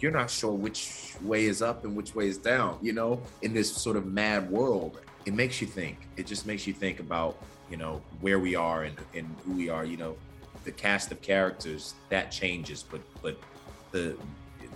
you're 0.00 0.12
not 0.12 0.30
sure 0.30 0.52
which 0.52 1.14
way 1.22 1.46
is 1.46 1.62
up 1.62 1.84
and 1.84 1.96
which 1.96 2.14
way 2.14 2.28
is 2.28 2.38
down, 2.38 2.78
you 2.82 2.92
know, 2.92 3.22
in 3.42 3.54
this 3.54 3.74
sort 3.74 3.96
of 3.96 4.06
mad 4.06 4.50
world. 4.50 5.00
It 5.24 5.34
makes 5.34 5.60
you 5.60 5.66
think. 5.66 5.96
It 6.16 6.26
just 6.26 6.46
makes 6.46 6.66
you 6.66 6.74
think 6.74 7.00
about, 7.00 7.42
you 7.70 7.76
know, 7.76 8.02
where 8.20 8.38
we 8.38 8.54
are 8.54 8.84
and, 8.84 8.96
and 9.14 9.34
who 9.44 9.52
we 9.52 9.68
are, 9.70 9.84
you 9.84 9.96
know, 9.96 10.16
the 10.64 10.72
cast 10.72 11.12
of 11.12 11.20
characters 11.22 11.94
that 12.08 12.30
changes, 12.30 12.82
but 12.82 13.00
but 13.22 13.38
the 13.92 14.16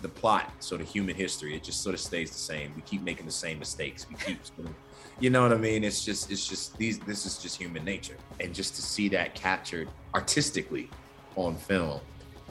the 0.02 0.08
plot, 0.08 0.52
sort 0.62 0.80
of 0.80 0.88
human 0.88 1.14
history, 1.14 1.56
it 1.56 1.64
just 1.64 1.82
sort 1.82 1.94
of 1.94 2.00
stays 2.00 2.30
the 2.30 2.38
same. 2.38 2.72
We 2.76 2.82
keep 2.82 3.02
making 3.02 3.26
the 3.26 3.32
same 3.32 3.58
mistakes. 3.58 4.06
We 4.08 4.14
keep 4.16 4.44
sort 4.46 4.68
of, 4.68 4.74
you 5.18 5.30
know 5.30 5.42
what 5.42 5.52
I 5.52 5.56
mean? 5.56 5.82
It's 5.84 6.04
just 6.04 6.30
it's 6.30 6.46
just 6.46 6.76
these 6.78 6.98
this 7.00 7.26
is 7.26 7.38
just 7.38 7.56
human 7.56 7.84
nature. 7.84 8.16
And 8.40 8.54
just 8.54 8.76
to 8.76 8.82
see 8.82 9.08
that 9.10 9.34
captured 9.34 9.88
artistically 10.14 10.88
on 11.36 11.56
film 11.56 12.00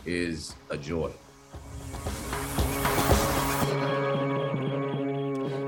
is 0.05 0.55
a 0.69 0.77
joy. 0.77 1.11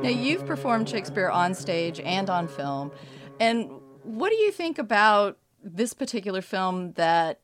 Now, 0.02 0.10
you've 0.10 0.46
performed 0.46 0.90
Shakespeare 0.90 1.30
on 1.30 1.54
stage 1.54 2.00
and 2.00 2.30
on 2.30 2.48
film. 2.48 2.92
And 3.40 3.70
what 4.04 4.30
do 4.30 4.38
you 4.38 4.52
think 4.52 4.80
about 4.80 5.38
this 5.64 5.94
particular 5.94 6.42
film 6.42 6.94
that 6.94 7.42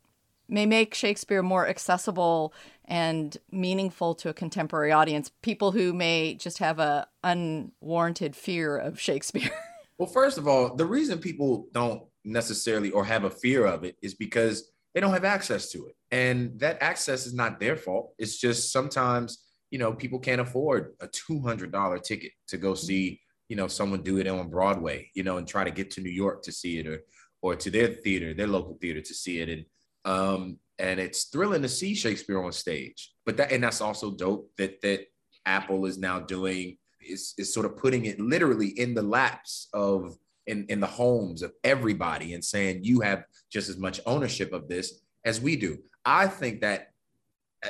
may 0.48 0.66
make 0.66 0.94
Shakespeare 0.94 1.44
more 1.44 1.68
accessible 1.68 2.54
and 2.86 3.38
meaningful 3.52 4.16
to 4.16 4.30
a 4.30 4.34
contemporary 4.34 4.92
audience? 4.92 5.32
People 5.42 5.74
who 5.74 5.94
may 5.94 6.34
just 6.36 6.60
have 6.60 6.80
a 6.80 7.08
unwarranted 7.24 8.36
fear 8.36 8.78
of 8.78 9.00
Shakespeare. 9.00 9.52
Well, 9.98 10.10
first 10.10 10.38
of 10.38 10.46
all, 10.46 10.76
the 10.76 10.86
reason 10.86 11.20
people 11.20 11.70
don't 11.72 12.04
necessarily 12.26 12.92
or 12.92 13.06
have 13.06 13.24
a 13.24 13.30
fear 13.30 13.66
of 13.66 13.86
it 13.86 13.96
is 14.02 14.14
because 14.14 14.70
they 14.96 15.02
don't 15.02 15.14
have 15.14 15.26
access 15.26 15.70
to 15.74 15.86
it. 15.86 15.96
And 16.10 16.60
that 16.62 16.82
access 16.82 17.28
is 17.28 17.36
not 17.36 17.60
their 17.60 17.76
fault. 17.76 18.16
It's 18.18 18.40
just 18.40 18.72
sometimes 18.72 19.46
you 19.76 19.80
know, 19.80 19.92
people 19.92 20.20
can't 20.20 20.40
afford 20.40 20.94
a 21.02 21.08
$200 21.08 22.02
ticket 22.04 22.32
to 22.48 22.58
go 22.58 22.76
see, 22.76 23.20
you 23.50 23.56
know, 23.56 23.68
someone 23.68 24.04
do 24.04 24.18
it 24.20 24.28
on 24.28 24.50
Broadway, 24.50 25.10
you 25.14 25.24
know, 25.24 25.38
and 25.38 25.46
try 25.46 25.64
to 25.64 25.72
get 25.72 25.92
to 25.92 26.02
New 26.02 26.10
York 26.10 26.44
to 26.44 26.52
see 26.52 26.80
it 26.80 26.88
or, 26.88 27.02
or 27.42 27.56
to 27.56 27.70
their 27.70 27.88
theater, 27.88 28.34
their 28.34 28.48
local 28.48 28.78
theater 28.80 29.02
to 29.02 29.14
see 29.14 29.42
it. 29.42 29.50
And, 29.50 29.66
um, 30.06 30.60
and 30.78 31.00
it's 31.00 31.26
thrilling 31.26 31.62
to 31.64 31.68
see 31.68 31.96
Shakespeare 31.96 32.42
on 32.42 32.52
stage, 32.52 33.12
but 33.26 33.36
that, 33.38 33.52
and 33.52 33.64
that's 33.64 33.82
also 33.82 34.12
dope 34.12 34.50
that, 34.58 34.82
that 34.82 35.08
Apple 35.46 35.86
is 35.86 35.98
now 35.98 36.20
doing 36.20 36.78
is, 37.02 37.34
is 37.38 37.54
sort 37.54 37.66
of 37.66 37.78
putting 37.78 38.06
it 38.06 38.20
literally 38.20 38.68
in 38.80 38.94
the 38.94 39.02
laps 39.02 39.68
of, 39.74 40.16
in, 40.48 40.66
in 40.70 40.80
the 40.80 40.88
homes 40.88 41.42
of 41.42 41.54
everybody 41.64 42.34
and 42.34 42.44
saying 42.44 42.84
you 42.84 43.02
have 43.02 43.26
just 43.52 43.70
as 43.70 43.78
much 43.78 44.00
ownership 44.06 44.54
of 44.54 44.68
this 44.68 45.02
as 45.24 45.42
we 45.42 45.56
do. 45.56 45.80
I 46.06 46.28
think 46.28 46.62
that 46.62 46.92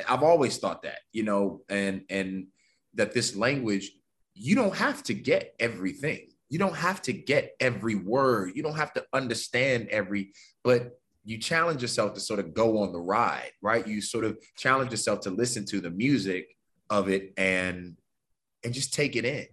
I've 0.08 0.24
always 0.24 0.58
thought 0.58 0.84
that, 0.84 1.00
you 1.14 1.24
know, 1.24 1.62
and 1.70 2.04
and 2.10 2.48
that 2.96 3.14
this 3.14 3.36
language, 3.36 3.92
you 4.34 4.56
don't 4.56 4.76
have 4.76 5.04
to 5.04 5.14
get 5.14 5.54
everything. 5.60 6.28
You 6.50 6.60
don't 6.60 6.76
have 6.76 7.02
to 7.04 7.14
get 7.14 7.56
every 7.60 7.96
word. 7.96 8.52
You 8.56 8.64
don't 8.64 8.76
have 8.76 8.94
to 8.94 9.06
understand 9.14 9.88
every, 9.90 10.32
but 10.64 11.00
you 11.24 11.38
challenge 11.40 11.82
yourself 11.82 12.14
to 12.14 12.20
sort 12.20 12.40
of 12.40 12.54
go 12.54 12.84
on 12.84 12.92
the 12.92 13.00
ride, 13.00 13.52
right? 13.62 13.86
You 13.86 14.00
sort 14.02 14.26
of 14.26 14.38
challenge 14.56 14.92
yourself 14.92 15.22
to 15.22 15.32
listen 15.32 15.66
to 15.66 15.82
the 15.82 15.90
music 15.90 16.56
of 16.90 17.10
it 17.10 17.34
and 17.38 17.98
and 18.64 18.74
just 18.74 18.94
take 18.94 19.16
it 19.16 19.26
in. 19.26 19.48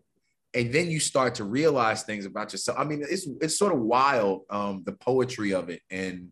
And 0.54 0.72
then 0.72 0.90
you 0.90 1.00
start 1.00 1.36
to 1.36 1.44
realize 1.44 2.02
things 2.02 2.26
about 2.26 2.52
yourself. 2.52 2.78
I 2.78 2.84
mean, 2.84 3.02
it's 3.08 3.26
it's 3.40 3.58
sort 3.58 3.72
of 3.72 3.80
wild, 3.80 4.42
um, 4.50 4.82
the 4.84 4.92
poetry 4.92 5.54
of 5.54 5.70
it 5.70 5.80
and 5.90 6.28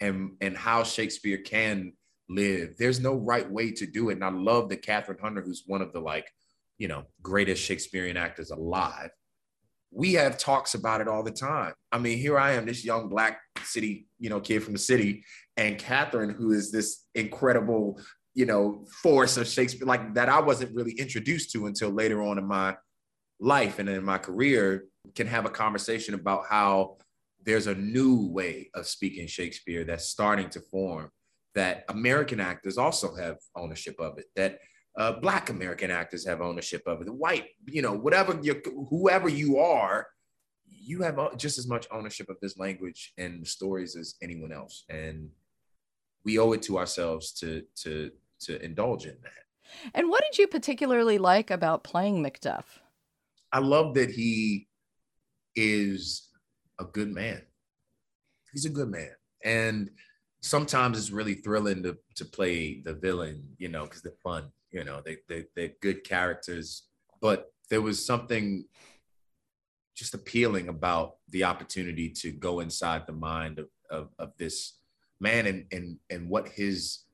and 0.00 0.32
and 0.40 0.56
how 0.56 0.82
Shakespeare 0.82 1.38
can 1.38 1.92
live. 2.28 2.76
There's 2.78 3.00
no 3.00 3.14
right 3.14 3.50
way 3.50 3.72
to 3.72 3.86
do 3.86 4.08
it. 4.08 4.14
And 4.14 4.24
I 4.24 4.30
love 4.30 4.68
that 4.70 4.82
Kathryn 4.82 5.20
Hunter, 5.20 5.42
who's 5.42 5.64
one 5.66 5.82
of 5.82 5.92
the 5.92 6.00
like, 6.00 6.26
you 6.78 6.88
know, 6.88 7.04
greatest 7.22 7.62
Shakespearean 7.62 8.16
actors 8.16 8.50
alive, 8.50 9.10
we 9.90 10.14
have 10.14 10.38
talks 10.38 10.74
about 10.74 11.00
it 11.00 11.08
all 11.08 11.22
the 11.22 11.32
time. 11.32 11.74
I 11.90 11.98
mean, 11.98 12.18
here 12.18 12.38
I 12.38 12.52
am, 12.52 12.66
this 12.66 12.84
young 12.84 13.08
black 13.08 13.40
city, 13.64 14.06
you 14.18 14.30
know, 14.30 14.40
kid 14.40 14.62
from 14.62 14.72
the 14.72 14.78
city, 14.78 15.24
and 15.56 15.78
Kathryn, 15.78 16.34
who 16.34 16.52
is 16.52 16.70
this 16.70 17.06
incredible, 17.14 18.00
you 18.34 18.46
know, 18.46 18.86
force 19.02 19.36
of 19.36 19.48
Shakespeare, 19.48 19.86
like 19.86 20.14
that 20.14 20.28
I 20.28 20.40
wasn't 20.40 20.74
really 20.74 20.92
introduced 20.92 21.50
to 21.52 21.66
until 21.66 21.90
later 21.90 22.22
on 22.22 22.38
in 22.38 22.46
my 22.46 22.76
life 23.40 23.78
and 23.78 23.88
in 23.88 24.04
my 24.04 24.18
career, 24.18 24.84
can 25.14 25.26
have 25.26 25.46
a 25.46 25.50
conversation 25.50 26.14
about 26.14 26.44
how 26.48 26.98
there's 27.44 27.66
a 27.66 27.74
new 27.74 28.28
way 28.28 28.70
of 28.74 28.86
speaking 28.86 29.26
Shakespeare 29.26 29.84
that's 29.84 30.06
starting 30.06 30.50
to 30.50 30.60
form 30.60 31.10
that 31.54 31.84
American 31.88 32.38
actors 32.38 32.78
also 32.78 33.14
have 33.16 33.38
ownership 33.56 33.98
of 33.98 34.18
it, 34.18 34.26
that 34.36 34.58
uh, 34.98 35.12
Black 35.12 35.50
American 35.50 35.90
actors 35.90 36.26
have 36.26 36.40
ownership 36.40 36.82
of 36.86 37.00
it, 37.00 37.06
the 37.06 37.12
white, 37.12 37.46
you 37.66 37.82
know, 37.82 37.94
whatever 37.94 38.38
you, 38.42 38.60
whoever 38.90 39.28
you 39.28 39.58
are, 39.58 40.06
you 40.66 41.02
have 41.02 41.36
just 41.36 41.58
as 41.58 41.66
much 41.66 41.86
ownership 41.90 42.28
of 42.28 42.36
this 42.40 42.58
language 42.58 43.12
and 43.18 43.46
stories 43.46 43.96
as 43.96 44.14
anyone 44.22 44.52
else, 44.52 44.84
and 44.88 45.28
we 46.24 46.38
owe 46.38 46.52
it 46.52 46.62
to 46.62 46.78
ourselves 46.78 47.32
to 47.32 47.62
to 47.76 48.10
to 48.40 48.62
indulge 48.62 49.06
in 49.06 49.16
that. 49.22 49.90
And 49.94 50.08
what 50.08 50.22
did 50.22 50.38
you 50.38 50.46
particularly 50.46 51.18
like 51.18 51.50
about 51.50 51.84
playing 51.84 52.24
Macduff? 52.24 52.80
I 53.52 53.58
love 53.58 53.94
that 53.94 54.10
he 54.10 54.68
is 55.56 56.28
a 56.78 56.84
good 56.84 57.12
man. 57.12 57.42
He's 58.52 58.64
a 58.64 58.70
good 58.70 58.88
man, 58.90 59.12
and 59.44 59.90
sometimes 60.42 60.98
it's 60.98 61.10
really 61.10 61.34
thrilling 61.34 61.82
to 61.84 61.96
to 62.16 62.24
play 62.24 62.80
the 62.82 62.94
villain, 62.94 63.42
you 63.58 63.68
know, 63.68 63.84
because 63.84 64.02
they're 64.02 64.12
fun, 64.22 64.50
you 64.70 64.84
know, 64.84 65.00
they, 65.04 65.18
they 65.28 65.44
they're 65.54 65.72
good 65.80 66.04
characters. 66.04 66.84
But 67.20 67.52
there 67.68 67.82
was 67.82 68.04
something 68.04 68.64
just 69.94 70.14
appealing 70.14 70.68
about 70.68 71.16
the 71.28 71.44
opportunity 71.44 72.08
to 72.08 72.32
go 72.32 72.60
inside 72.60 73.06
the 73.06 73.12
mind 73.12 73.58
of, 73.58 73.68
of, 73.90 74.08
of 74.18 74.32
this 74.38 74.78
man 75.20 75.46
and, 75.46 75.66
and 75.70 75.98
and 76.08 76.28
what 76.28 76.48
his 76.48 77.04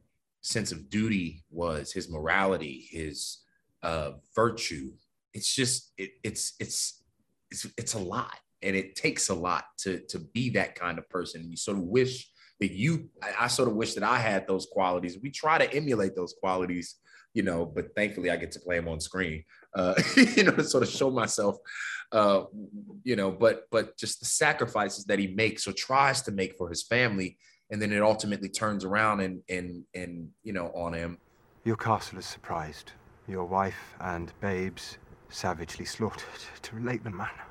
sense 0.42 0.70
of 0.70 0.88
duty 0.88 1.44
was, 1.50 1.92
his 1.92 2.08
morality, 2.08 2.86
his 2.90 3.38
uh, 3.82 4.12
virtue. 4.34 4.92
It's 5.36 5.54
just 5.54 5.92
it, 5.98 6.12
it's 6.24 6.54
it's 6.58 7.02
it's 7.50 7.66
it's 7.76 7.92
a 7.92 7.98
lot, 7.98 8.38
and 8.62 8.74
it 8.74 8.96
takes 8.96 9.28
a 9.28 9.34
lot 9.34 9.64
to 9.80 10.00
to 10.08 10.18
be 10.18 10.48
that 10.50 10.74
kind 10.74 10.98
of 10.98 11.06
person. 11.10 11.42
And 11.42 11.50
you 11.50 11.58
sort 11.58 11.76
of 11.76 11.84
wish 11.84 12.26
that 12.58 12.72
you 12.72 13.10
I, 13.22 13.44
I 13.44 13.46
sort 13.48 13.68
of 13.68 13.74
wish 13.74 13.92
that 13.94 14.02
I 14.02 14.16
had 14.16 14.48
those 14.48 14.66
qualities. 14.72 15.18
We 15.22 15.30
try 15.30 15.58
to 15.58 15.70
emulate 15.74 16.16
those 16.16 16.34
qualities, 16.40 16.94
you 17.34 17.42
know, 17.42 17.66
but 17.66 17.94
thankfully 17.94 18.30
I 18.30 18.36
get 18.36 18.50
to 18.52 18.60
play 18.60 18.78
him 18.78 18.88
on 18.88 18.98
screen, 18.98 19.44
uh, 19.74 19.94
you 20.16 20.44
know, 20.44 20.52
to 20.52 20.64
sort 20.64 20.82
of 20.82 20.88
show 20.88 21.10
myself, 21.10 21.56
uh, 22.12 22.44
you 23.04 23.16
know, 23.16 23.30
but 23.30 23.64
but 23.70 23.98
just 23.98 24.20
the 24.20 24.26
sacrifices 24.26 25.04
that 25.04 25.18
he 25.18 25.26
makes 25.26 25.68
or 25.68 25.72
tries 25.72 26.22
to 26.22 26.32
make 26.32 26.56
for 26.56 26.70
his 26.70 26.82
family, 26.82 27.36
and 27.70 27.82
then 27.82 27.92
it 27.92 28.02
ultimately 28.02 28.48
turns 28.48 28.86
around 28.86 29.20
and 29.20 29.42
and 29.50 29.84
and 29.94 30.30
you 30.42 30.54
know 30.54 30.68
on 30.74 30.94
him. 30.94 31.18
Your 31.64 31.76
castle 31.76 32.18
is 32.18 32.24
surprised. 32.24 32.92
Your 33.28 33.44
wife 33.44 33.96
and 34.00 34.32
babes 34.40 34.98
savagely 35.28 35.84
slaughtered 35.84 36.24
to 36.62 36.76
relate 36.76 37.04
the 37.04 37.10
manner. 37.10 37.46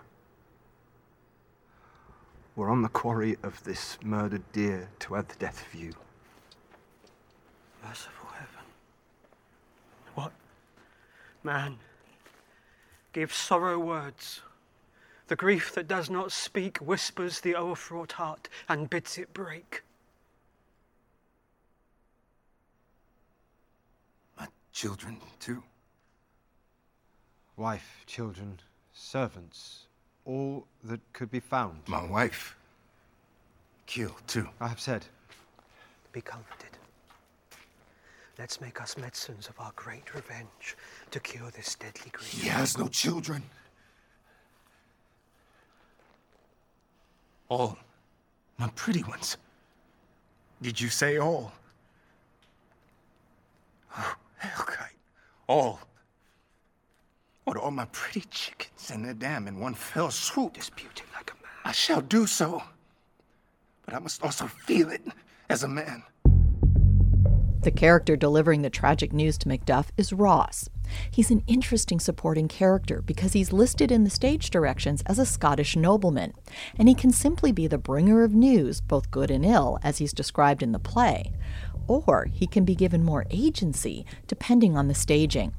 We're 2.55 2.69
on 2.69 2.81
the 2.81 2.89
quarry 2.89 3.35
of 3.43 3.61
this 3.63 3.97
murdered 4.01 4.43
deer 4.53 4.89
to 4.99 5.17
add 5.17 5.27
the 5.27 5.35
death 5.35 5.65
of 5.67 5.79
you. 5.79 5.91
Merciful 7.83 8.29
heaven. 8.29 8.65
What 10.15 10.31
man 11.43 11.77
gives 13.11 13.35
sorrow 13.35 13.77
words? 13.77 14.41
The 15.27 15.35
grief 15.35 15.73
that 15.73 15.87
does 15.87 16.09
not 16.09 16.31
speak 16.31 16.77
whispers 16.77 17.41
the 17.41 17.55
o'erfraught 17.55 18.13
heart 18.13 18.47
and 18.69 18.89
bids 18.89 19.17
it 19.17 19.33
break. 19.33 19.83
My 24.39 24.47
children, 24.71 25.17
too. 25.39 25.63
Wife, 27.57 28.03
children, 28.05 28.59
servants, 28.93 29.85
all 30.25 30.67
that 30.83 30.99
could 31.13 31.31
be 31.31 31.39
found. 31.39 31.79
My 31.87 32.05
wife. 32.05 32.55
Killed, 33.85 34.21
too. 34.27 34.47
I 34.59 34.67
have 34.67 34.79
said. 34.79 35.05
Be 36.11 36.21
comforted. 36.21 36.71
Let's 38.37 38.59
make 38.59 38.81
us 38.81 38.97
medicines 38.97 39.47
of 39.47 39.57
our 39.59 39.71
great 39.75 40.13
revenge 40.13 40.75
to 41.11 41.19
cure 41.21 41.49
this 41.51 41.75
deadly 41.75 42.11
grief. 42.11 42.31
He 42.31 42.49
has 42.49 42.77
no 42.77 42.87
children. 42.87 43.43
All 47.47 47.77
my 48.57 48.67
pretty 48.75 49.03
ones. 49.03 49.37
Did 50.61 50.81
you 50.81 50.89
say 50.89 51.17
all? 51.17 51.53
Oh, 53.97 54.15
Hellkite. 54.43 54.97
All. 55.47 55.79
What, 57.65 57.71
all 57.71 57.77
my 57.77 57.85
pretty 57.85 58.27
chickens 58.29 58.91
and 58.93 59.03
their 59.03 59.15
dam 59.15 59.47
in 59.47 59.59
one 59.59 59.73
fell 59.73 60.11
swoop? 60.11 60.53
Disputing 60.53 61.07
like 61.15 61.31
a 61.31 61.33
man. 61.41 61.51
I 61.65 61.71
shall 61.71 61.99
do 61.99 62.27
so. 62.27 62.61
But 63.85 63.95
I 63.95 63.97
must 63.97 64.23
also 64.23 64.45
feel 64.45 64.91
it 64.91 65.01
as 65.49 65.63
a 65.63 65.67
man. 65.67 66.03
The 67.63 67.71
character 67.71 68.15
delivering 68.15 68.61
the 68.61 68.69
tragic 68.69 69.11
news 69.11 69.39
to 69.39 69.49
Macduff 69.49 69.87
is 69.97 70.13
Ross. 70.13 70.69
He's 71.09 71.31
an 71.31 71.41
interesting 71.47 71.99
supporting 71.99 72.47
character 72.47 73.01
because 73.01 73.33
he's 73.33 73.51
listed 73.51 73.91
in 73.91 74.03
the 74.03 74.11
stage 74.11 74.51
directions 74.51 75.01
as 75.07 75.17
a 75.17 75.25
Scottish 75.25 75.75
nobleman, 75.75 76.33
and 76.77 76.87
he 76.87 76.93
can 76.93 77.11
simply 77.11 77.51
be 77.51 77.65
the 77.65 77.79
bringer 77.79 78.23
of 78.23 78.35
news, 78.35 78.79
both 78.79 79.09
good 79.09 79.31
and 79.31 79.43
ill, 79.43 79.79
as 79.81 79.97
he's 79.97 80.13
described 80.13 80.61
in 80.61 80.71
the 80.71 80.77
play. 80.77 81.31
Or 81.87 82.27
he 82.31 82.45
can 82.45 82.63
be 82.63 82.75
given 82.75 83.03
more 83.03 83.25
agency, 83.31 84.05
depending 84.27 84.77
on 84.77 84.87
the 84.87 84.93
staging. 84.93 85.51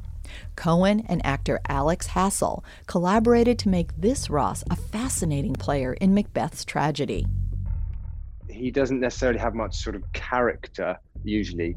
Coen 0.56 1.04
and 1.09 1.25
actor 1.25 1.61
Alex 1.68 2.09
Hassell 2.09 2.62
collaborated 2.87 3.59
to 3.61 3.68
make 3.68 3.97
this 3.97 4.30
Ross 4.30 4.64
a 4.71 4.76
fascinating 4.76 5.54
player 5.54 5.95
in 5.95 6.14
Macbeth's 6.14 6.64
tragedy. 6.64 7.26
He 8.49 8.71
doesn't 8.71 9.00
necessarily 9.00 9.38
have 9.38 9.54
much 9.54 9.76
sort 9.76 9.97
of 9.97 10.02
character 10.12 10.99
usually. 11.25 11.76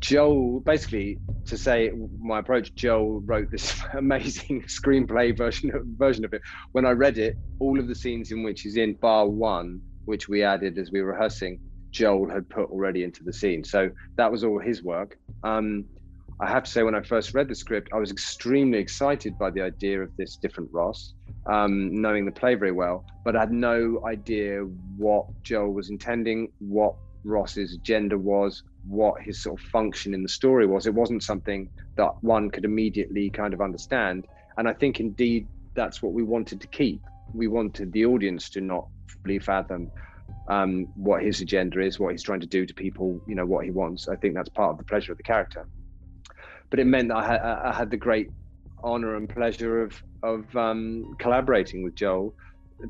Joel, 0.00 0.60
basically, 0.60 1.18
to 1.46 1.56
say 1.56 1.90
my 2.20 2.38
approach, 2.38 2.74
Joel 2.74 3.20
wrote 3.20 3.50
this 3.50 3.80
amazing 3.94 4.62
screenplay 4.62 5.36
version 5.36 5.74
of, 5.74 5.84
version 5.86 6.24
of 6.24 6.32
it. 6.32 6.42
When 6.72 6.86
I 6.86 6.92
read 6.92 7.18
it, 7.18 7.36
all 7.58 7.78
of 7.78 7.88
the 7.88 7.94
scenes 7.94 8.30
in 8.30 8.42
which 8.42 8.62
he's 8.62 8.76
in, 8.76 8.94
bar 8.94 9.28
one, 9.28 9.80
which 10.04 10.28
we 10.28 10.42
added 10.42 10.78
as 10.78 10.92
we 10.92 11.02
were 11.02 11.12
rehearsing, 11.12 11.60
Joel 11.90 12.30
had 12.30 12.48
put 12.48 12.70
already 12.70 13.02
into 13.02 13.24
the 13.24 13.32
scene. 13.32 13.64
So 13.64 13.90
that 14.16 14.30
was 14.30 14.44
all 14.44 14.60
his 14.60 14.82
work. 14.82 15.18
Um, 15.42 15.84
I 16.40 16.48
have 16.48 16.62
to 16.64 16.70
say, 16.70 16.84
when 16.84 16.94
I 16.94 17.02
first 17.02 17.34
read 17.34 17.48
the 17.48 17.54
script, 17.54 17.88
I 17.92 17.98
was 17.98 18.12
extremely 18.12 18.78
excited 18.78 19.36
by 19.36 19.50
the 19.50 19.60
idea 19.60 20.00
of 20.00 20.16
this 20.16 20.36
different 20.36 20.70
Ross, 20.72 21.14
um, 21.46 22.00
knowing 22.00 22.24
the 22.24 22.30
play 22.30 22.54
very 22.54 22.70
well, 22.70 23.04
but 23.24 23.34
I 23.34 23.40
had 23.40 23.52
no 23.52 24.00
idea 24.06 24.60
what 24.96 25.26
Joel 25.42 25.72
was 25.72 25.90
intending, 25.90 26.52
what 26.60 26.94
Ross's 27.24 27.74
agenda 27.74 28.16
was, 28.16 28.62
what 28.86 29.20
his 29.20 29.42
sort 29.42 29.60
of 29.60 29.66
function 29.66 30.14
in 30.14 30.22
the 30.22 30.28
story 30.28 30.66
was. 30.66 30.86
It 30.86 30.94
wasn't 30.94 31.24
something 31.24 31.68
that 31.96 32.12
one 32.22 32.50
could 32.50 32.64
immediately 32.64 33.30
kind 33.30 33.52
of 33.52 33.60
understand. 33.60 34.28
And 34.56 34.68
I 34.68 34.74
think 34.74 35.00
indeed 35.00 35.48
that's 35.74 36.02
what 36.02 36.12
we 36.12 36.22
wanted 36.22 36.60
to 36.60 36.68
keep. 36.68 37.02
We 37.34 37.48
wanted 37.48 37.92
the 37.92 38.06
audience 38.06 38.48
to 38.50 38.60
not 38.60 38.86
fully 39.22 39.40
fathom 39.40 39.90
um, 40.48 40.86
what 40.94 41.22
his 41.22 41.40
agenda 41.40 41.80
is, 41.80 41.98
what 41.98 42.12
he's 42.12 42.22
trying 42.22 42.40
to 42.40 42.46
do 42.46 42.64
to 42.64 42.74
people, 42.74 43.20
you 43.26 43.34
know, 43.34 43.44
what 43.44 43.64
he 43.64 43.72
wants. 43.72 44.08
I 44.08 44.16
think 44.16 44.34
that's 44.34 44.48
part 44.48 44.70
of 44.70 44.78
the 44.78 44.84
pleasure 44.84 45.10
of 45.12 45.18
the 45.18 45.24
character. 45.24 45.66
But 46.70 46.80
it 46.80 46.86
meant 46.86 47.08
that 47.08 47.16
I 47.16 47.26
had, 47.26 47.40
I 47.40 47.72
had 47.72 47.90
the 47.90 47.96
great 47.96 48.28
honor 48.82 49.16
and 49.16 49.28
pleasure 49.28 49.82
of 49.82 50.00
of 50.22 50.54
um, 50.56 51.14
collaborating 51.18 51.82
with 51.82 51.94
Joel, 51.94 52.34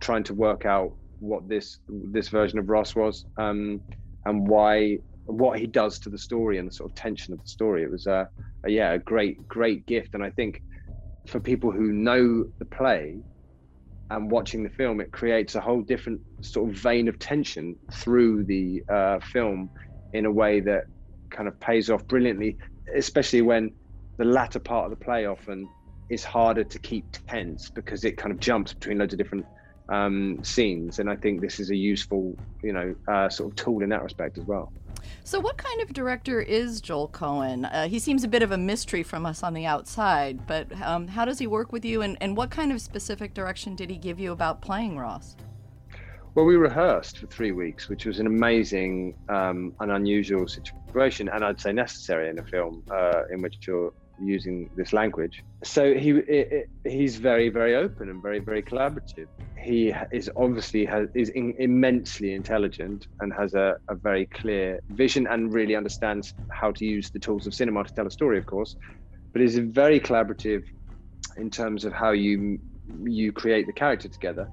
trying 0.00 0.24
to 0.24 0.34
work 0.34 0.66
out 0.66 0.92
what 1.20 1.48
this 1.48 1.78
this 1.88 2.28
version 2.28 2.58
of 2.58 2.68
Ross 2.68 2.94
was 2.94 3.24
um, 3.38 3.82
and 4.24 4.46
why 4.46 4.98
what 5.26 5.58
he 5.58 5.66
does 5.66 5.98
to 6.00 6.10
the 6.10 6.18
story 6.18 6.58
and 6.58 6.68
the 6.68 6.72
sort 6.72 6.90
of 6.90 6.94
tension 6.94 7.34
of 7.34 7.40
the 7.40 7.48
story. 7.48 7.82
It 7.82 7.90
was 7.90 8.06
a, 8.06 8.28
a 8.64 8.70
yeah 8.70 8.92
a 8.92 8.98
great 8.98 9.46
great 9.48 9.86
gift, 9.86 10.14
and 10.14 10.22
I 10.24 10.30
think 10.30 10.60
for 11.28 11.40
people 11.40 11.70
who 11.70 11.92
know 11.92 12.44
the 12.58 12.64
play 12.64 13.18
and 14.10 14.30
watching 14.30 14.62
the 14.62 14.70
film, 14.70 15.00
it 15.00 15.12
creates 15.12 15.54
a 15.54 15.60
whole 15.60 15.82
different 15.82 16.20
sort 16.42 16.70
of 16.70 16.76
vein 16.76 17.08
of 17.08 17.18
tension 17.18 17.76
through 17.92 18.44
the 18.44 18.82
uh, 18.90 19.18
film 19.20 19.70
in 20.12 20.24
a 20.24 20.32
way 20.32 20.60
that 20.60 20.84
kind 21.30 21.46
of 21.46 21.60
pays 21.60 21.90
off 21.90 22.06
brilliantly, 22.08 22.56
especially 22.94 23.42
when 23.42 23.72
the 24.16 24.24
latter 24.24 24.58
part 24.58 24.84
of 24.84 24.98
the 24.98 25.04
play 25.04 25.26
often 25.26 25.68
is 26.10 26.24
harder 26.24 26.64
to 26.64 26.78
keep 26.78 27.04
tense 27.28 27.70
because 27.70 28.04
it 28.04 28.16
kind 28.16 28.32
of 28.32 28.40
jumps 28.40 28.72
between 28.72 28.98
loads 28.98 29.12
of 29.12 29.18
different 29.18 29.46
um, 29.88 30.38
scenes. 30.42 30.98
And 30.98 31.08
I 31.08 31.16
think 31.16 31.40
this 31.40 31.60
is 31.60 31.70
a 31.70 31.76
useful, 31.76 32.36
you 32.62 32.72
know, 32.72 32.94
uh, 33.06 33.28
sort 33.28 33.50
of 33.50 33.56
tool 33.56 33.82
in 33.82 33.88
that 33.90 34.02
respect 34.02 34.38
as 34.38 34.44
well. 34.44 34.72
So, 35.24 35.40
what 35.40 35.56
kind 35.56 35.80
of 35.80 35.92
director 35.92 36.40
is 36.40 36.80
Joel 36.80 37.08
Coen? 37.08 37.68
Uh, 37.72 37.88
he 37.88 37.98
seems 37.98 38.24
a 38.24 38.28
bit 38.28 38.42
of 38.42 38.50
a 38.50 38.58
mystery 38.58 39.02
from 39.02 39.26
us 39.26 39.42
on 39.42 39.54
the 39.54 39.66
outside, 39.66 40.46
but 40.46 40.70
um, 40.82 41.06
how 41.06 41.24
does 41.24 41.38
he 41.38 41.46
work 41.46 41.72
with 41.72 41.84
you, 41.84 42.02
and, 42.02 42.16
and 42.20 42.36
what 42.36 42.50
kind 42.50 42.72
of 42.72 42.80
specific 42.80 43.34
direction 43.34 43.76
did 43.76 43.90
he 43.90 43.96
give 43.96 44.18
you 44.18 44.32
about 44.32 44.60
playing 44.60 44.98
Ross? 44.98 45.36
Well, 46.38 46.46
we 46.46 46.54
rehearsed 46.54 47.18
for 47.18 47.26
three 47.26 47.50
weeks, 47.50 47.88
which 47.88 48.06
was 48.06 48.20
an 48.20 48.28
amazing 48.28 49.16
um, 49.28 49.74
and 49.80 49.90
unusual 49.90 50.46
situation, 50.46 51.28
and 51.28 51.44
I'd 51.44 51.60
say 51.60 51.72
necessary 51.72 52.30
in 52.30 52.38
a 52.38 52.44
film 52.44 52.84
uh, 52.92 53.22
in 53.32 53.42
which 53.42 53.56
you're 53.66 53.92
using 54.22 54.70
this 54.76 54.92
language. 54.92 55.42
So 55.64 55.94
he 55.94 56.10
it, 56.10 56.52
it, 56.52 56.70
he's 56.84 57.16
very 57.16 57.48
very 57.48 57.74
open 57.74 58.08
and 58.08 58.22
very 58.22 58.38
very 58.38 58.62
collaborative. 58.62 59.26
He 59.60 59.92
is 60.12 60.30
obviously 60.36 60.84
has, 60.84 61.08
is 61.12 61.30
in, 61.30 61.56
immensely 61.58 62.34
intelligent 62.34 63.08
and 63.18 63.32
has 63.32 63.54
a, 63.54 63.76
a 63.88 63.96
very 63.96 64.26
clear 64.26 64.78
vision 64.90 65.26
and 65.26 65.52
really 65.52 65.74
understands 65.74 66.34
how 66.52 66.70
to 66.70 66.84
use 66.84 67.10
the 67.10 67.18
tools 67.18 67.48
of 67.48 67.54
cinema 67.54 67.82
to 67.82 67.92
tell 67.92 68.06
a 68.06 68.12
story, 68.12 68.38
of 68.38 68.46
course. 68.46 68.76
But 69.32 69.42
is 69.42 69.58
very 69.58 69.98
collaborative 69.98 70.62
in 71.36 71.50
terms 71.50 71.84
of 71.84 71.92
how 71.92 72.12
you 72.12 72.60
you 73.02 73.32
create 73.32 73.66
the 73.66 73.72
character 73.72 74.06
together. 74.06 74.48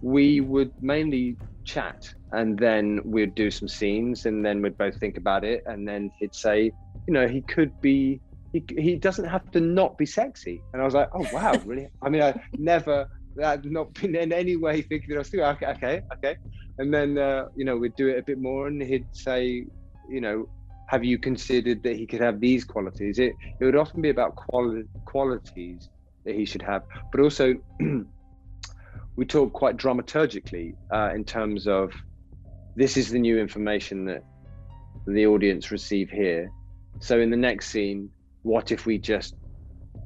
We 0.00 0.40
would 0.40 0.72
mainly 0.80 1.38
chat 1.64 2.08
and 2.32 2.58
then 2.58 3.00
we'd 3.04 3.34
do 3.34 3.50
some 3.50 3.68
scenes 3.68 4.24
and 4.26 4.44
then 4.44 4.62
we'd 4.62 4.78
both 4.78 4.98
think 4.98 5.16
about 5.18 5.44
it 5.44 5.62
and 5.66 5.86
then 5.86 6.10
he'd 6.18 6.34
say 6.34 6.72
you 7.06 7.14
know 7.14 7.28
he 7.28 7.42
could 7.42 7.72
be 7.80 8.20
he, 8.52 8.64
he 8.76 8.96
doesn't 8.96 9.26
have 9.26 9.48
to 9.52 9.60
not 9.60 9.96
be 9.96 10.06
sexy. 10.06 10.62
And 10.72 10.82
I 10.82 10.84
was 10.84 10.94
like, 10.94 11.08
oh 11.14 11.26
wow, 11.32 11.60
really? 11.64 11.88
I 12.02 12.08
mean, 12.08 12.22
I 12.22 12.34
never 12.58 13.06
I'd 13.42 13.64
not 13.64 13.94
been 13.94 14.16
in 14.16 14.32
any 14.32 14.56
way 14.56 14.82
thinking 14.82 15.06
that 15.10 15.16
I 15.16 15.18
was 15.18 15.30
doing 15.30 15.44
okay, 15.44 15.66
okay, 15.66 16.02
okay. 16.14 16.36
And 16.78 16.92
then 16.92 17.18
uh, 17.18 17.44
you 17.54 17.64
know 17.64 17.76
we'd 17.76 17.96
do 17.96 18.08
it 18.08 18.18
a 18.18 18.22
bit 18.22 18.38
more, 18.38 18.66
and 18.66 18.82
he'd 18.82 19.06
say, 19.12 19.66
you 20.08 20.20
know, 20.20 20.46
have 20.86 21.04
you 21.04 21.18
considered 21.18 21.82
that 21.84 21.96
he 21.96 22.06
could 22.06 22.20
have 22.20 22.40
these 22.40 22.64
qualities? 22.64 23.18
It 23.18 23.36
it 23.60 23.64
would 23.64 23.76
often 23.76 24.02
be 24.02 24.10
about 24.10 24.36
quali- 24.36 24.88
qualities 25.06 25.88
that 26.24 26.34
he 26.34 26.44
should 26.44 26.62
have, 26.62 26.82
but 27.12 27.20
also 27.20 27.54
we 29.20 29.26
talk 29.26 29.52
quite 29.52 29.76
dramaturgically 29.76 30.74
uh, 30.90 31.10
in 31.14 31.22
terms 31.22 31.68
of 31.68 31.92
this 32.74 32.96
is 32.96 33.10
the 33.10 33.18
new 33.18 33.38
information 33.38 34.06
that 34.06 34.24
the 35.06 35.26
audience 35.26 35.70
receive 35.70 36.08
here. 36.08 36.50
So 37.00 37.20
in 37.20 37.28
the 37.28 37.36
next 37.36 37.68
scene, 37.68 38.08
what 38.44 38.72
if 38.72 38.86
we 38.86 38.96
just 38.96 39.34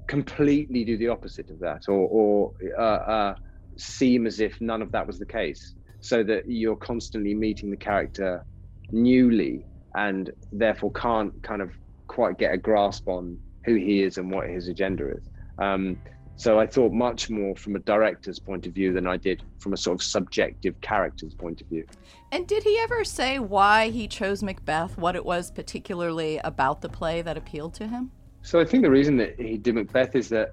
completely 0.08 0.84
do 0.84 0.96
the 0.98 1.06
opposite 1.06 1.48
of 1.50 1.60
that 1.60 1.88
or, 1.88 2.08
or 2.08 2.52
uh, 2.76 2.82
uh, 2.82 3.34
seem 3.76 4.26
as 4.26 4.40
if 4.40 4.60
none 4.60 4.82
of 4.82 4.90
that 4.90 5.06
was 5.06 5.20
the 5.20 5.26
case 5.26 5.76
so 6.00 6.24
that 6.24 6.50
you're 6.50 6.74
constantly 6.74 7.34
meeting 7.34 7.70
the 7.70 7.76
character 7.76 8.44
newly 8.90 9.64
and 9.94 10.32
therefore 10.50 10.90
can't 10.90 11.40
kind 11.44 11.62
of 11.62 11.70
quite 12.08 12.36
get 12.36 12.52
a 12.52 12.56
grasp 12.56 13.06
on 13.06 13.38
who 13.64 13.76
he 13.76 14.02
is 14.02 14.18
and 14.18 14.28
what 14.28 14.48
his 14.48 14.66
agenda 14.66 15.08
is. 15.08 15.30
Um, 15.58 15.98
so 16.36 16.58
I 16.58 16.66
thought 16.66 16.92
much 16.92 17.30
more 17.30 17.54
from 17.54 17.76
a 17.76 17.78
director's 17.78 18.38
point 18.38 18.66
of 18.66 18.72
view 18.72 18.92
than 18.92 19.06
I 19.06 19.16
did 19.16 19.42
from 19.58 19.72
a 19.72 19.76
sort 19.76 20.00
of 20.00 20.02
subjective 20.02 20.80
character's 20.80 21.34
point 21.34 21.60
of 21.60 21.68
view. 21.68 21.86
And 22.32 22.46
did 22.46 22.64
he 22.64 22.78
ever 22.80 23.04
say 23.04 23.38
why 23.38 23.90
he 23.90 24.08
chose 24.08 24.42
Macbeth, 24.42 24.98
what 24.98 25.14
it 25.14 25.24
was 25.24 25.50
particularly 25.50 26.38
about 26.38 26.80
the 26.80 26.88
play 26.88 27.22
that 27.22 27.36
appealed 27.36 27.74
to 27.74 27.86
him? 27.86 28.10
So 28.42 28.60
I 28.60 28.64
think 28.64 28.82
the 28.82 28.90
reason 28.90 29.16
that 29.18 29.40
he 29.40 29.56
did 29.56 29.74
Macbeth 29.74 30.16
is 30.16 30.28
that 30.30 30.52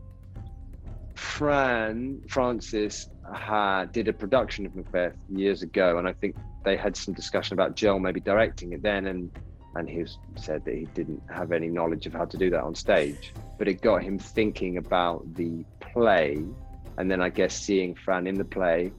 Fran 1.15 2.21
Frances 2.27 3.09
had, 3.35 3.91
did 3.91 4.07
a 4.07 4.13
production 4.13 4.65
of 4.65 4.75
Macbeth 4.75 5.15
years 5.29 5.61
ago, 5.61 5.97
and 5.97 6.07
I 6.07 6.13
think 6.13 6.35
they 6.63 6.77
had 6.77 6.95
some 6.95 7.13
discussion 7.13 7.53
about 7.53 7.75
Joel 7.75 7.99
maybe 7.99 8.19
directing 8.19 8.73
it 8.73 8.81
then, 8.81 9.07
and 9.07 9.31
and 9.75 9.89
he 9.89 10.05
said 10.35 10.65
that 10.65 10.75
he 10.75 10.85
didn't 10.93 11.21
have 11.29 11.51
any 11.51 11.67
knowledge 11.67 12.05
of 12.05 12.13
how 12.13 12.25
to 12.25 12.37
do 12.37 12.49
that 12.49 12.61
on 12.61 12.75
stage. 12.75 13.33
But 13.57 13.67
it 13.67 13.81
got 13.81 14.03
him 14.03 14.19
thinking 14.19 14.77
about 14.77 15.33
the 15.35 15.63
play, 15.79 16.43
and 16.97 17.09
then 17.09 17.21
I 17.21 17.29
guess 17.29 17.55
seeing 17.55 17.95
Fran 17.95 18.27
in 18.27 18.35
the 18.35 18.45
play, 18.45 18.91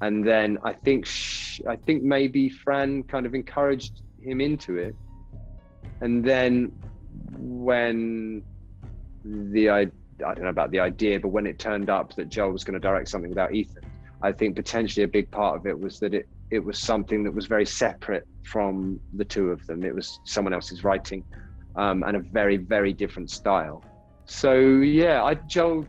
and 0.00 0.26
then 0.26 0.58
I 0.64 0.72
think 0.72 1.08
I 1.68 1.76
think 1.76 2.02
maybe 2.02 2.48
Fran 2.48 3.02
kind 3.04 3.26
of 3.26 3.34
encouraged 3.34 4.02
him 4.20 4.40
into 4.40 4.76
it, 4.76 4.96
and 6.00 6.24
then 6.24 6.72
when 7.38 8.42
the 9.24 9.70
I 9.70 9.80
I 9.80 10.34
don't 10.34 10.42
know 10.42 10.48
about 10.48 10.70
the 10.70 10.80
idea, 10.80 11.20
but 11.20 11.28
when 11.28 11.46
it 11.46 11.58
turned 11.58 11.90
up 11.90 12.14
that 12.16 12.28
Joel 12.28 12.50
was 12.50 12.64
going 12.64 12.74
to 12.74 12.80
direct 12.80 13.08
something 13.08 13.30
without 13.30 13.54
Ethan, 13.54 13.84
I 14.22 14.32
think 14.32 14.56
potentially 14.56 15.04
a 15.04 15.08
big 15.08 15.30
part 15.30 15.56
of 15.56 15.66
it 15.66 15.78
was 15.78 16.00
that 16.00 16.14
it 16.14 16.28
it 16.50 16.64
was 16.64 16.78
something 16.78 17.22
that 17.24 17.34
was 17.34 17.46
very 17.46 17.66
separate 17.66 18.26
from 18.42 19.00
the 19.14 19.24
two 19.24 19.50
of 19.50 19.64
them. 19.66 19.84
It 19.84 19.94
was 19.94 20.18
someone 20.24 20.52
else's 20.54 20.84
writing 20.84 21.24
um, 21.76 22.02
and 22.02 22.16
a 22.16 22.20
very, 22.20 22.56
very 22.56 22.92
different 22.92 23.30
style. 23.30 23.84
So 24.24 24.52
yeah, 24.52 25.22
I 25.24 25.34
Joel 25.34 25.86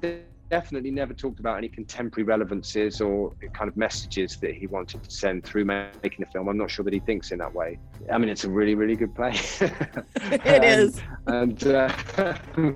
definitely 0.50 0.92
never 0.92 1.14
talked 1.14 1.40
about 1.40 1.58
any 1.58 1.70
contemporary 1.70 2.24
relevances 2.24 3.02
or 3.02 3.32
kind 3.54 3.70
of 3.70 3.78
messages 3.78 4.38
that 4.38 4.56
he 4.56 4.68
wanted 4.68 5.04
to 5.04 5.12
send 5.12 5.44
through 5.44 5.66
making 5.66 6.20
the 6.20 6.26
film. 6.26 6.48
I'm 6.48 6.58
not 6.58 6.72
sure 6.72 6.84
that 6.86 6.94
he 6.94 7.00
thinks 7.00 7.32
in 7.32 7.38
that 7.40 7.54
way. 7.54 7.80
I 8.12 8.18
mean, 8.18 8.30
it's 8.30 8.44
a 8.44 8.50
really, 8.50 8.76
really 8.76 8.96
good 8.96 9.14
play. 9.14 9.32
it 9.62 10.46
um, 10.48 10.64
is, 10.64 11.02
and 11.28 11.68
uh, 11.68 11.94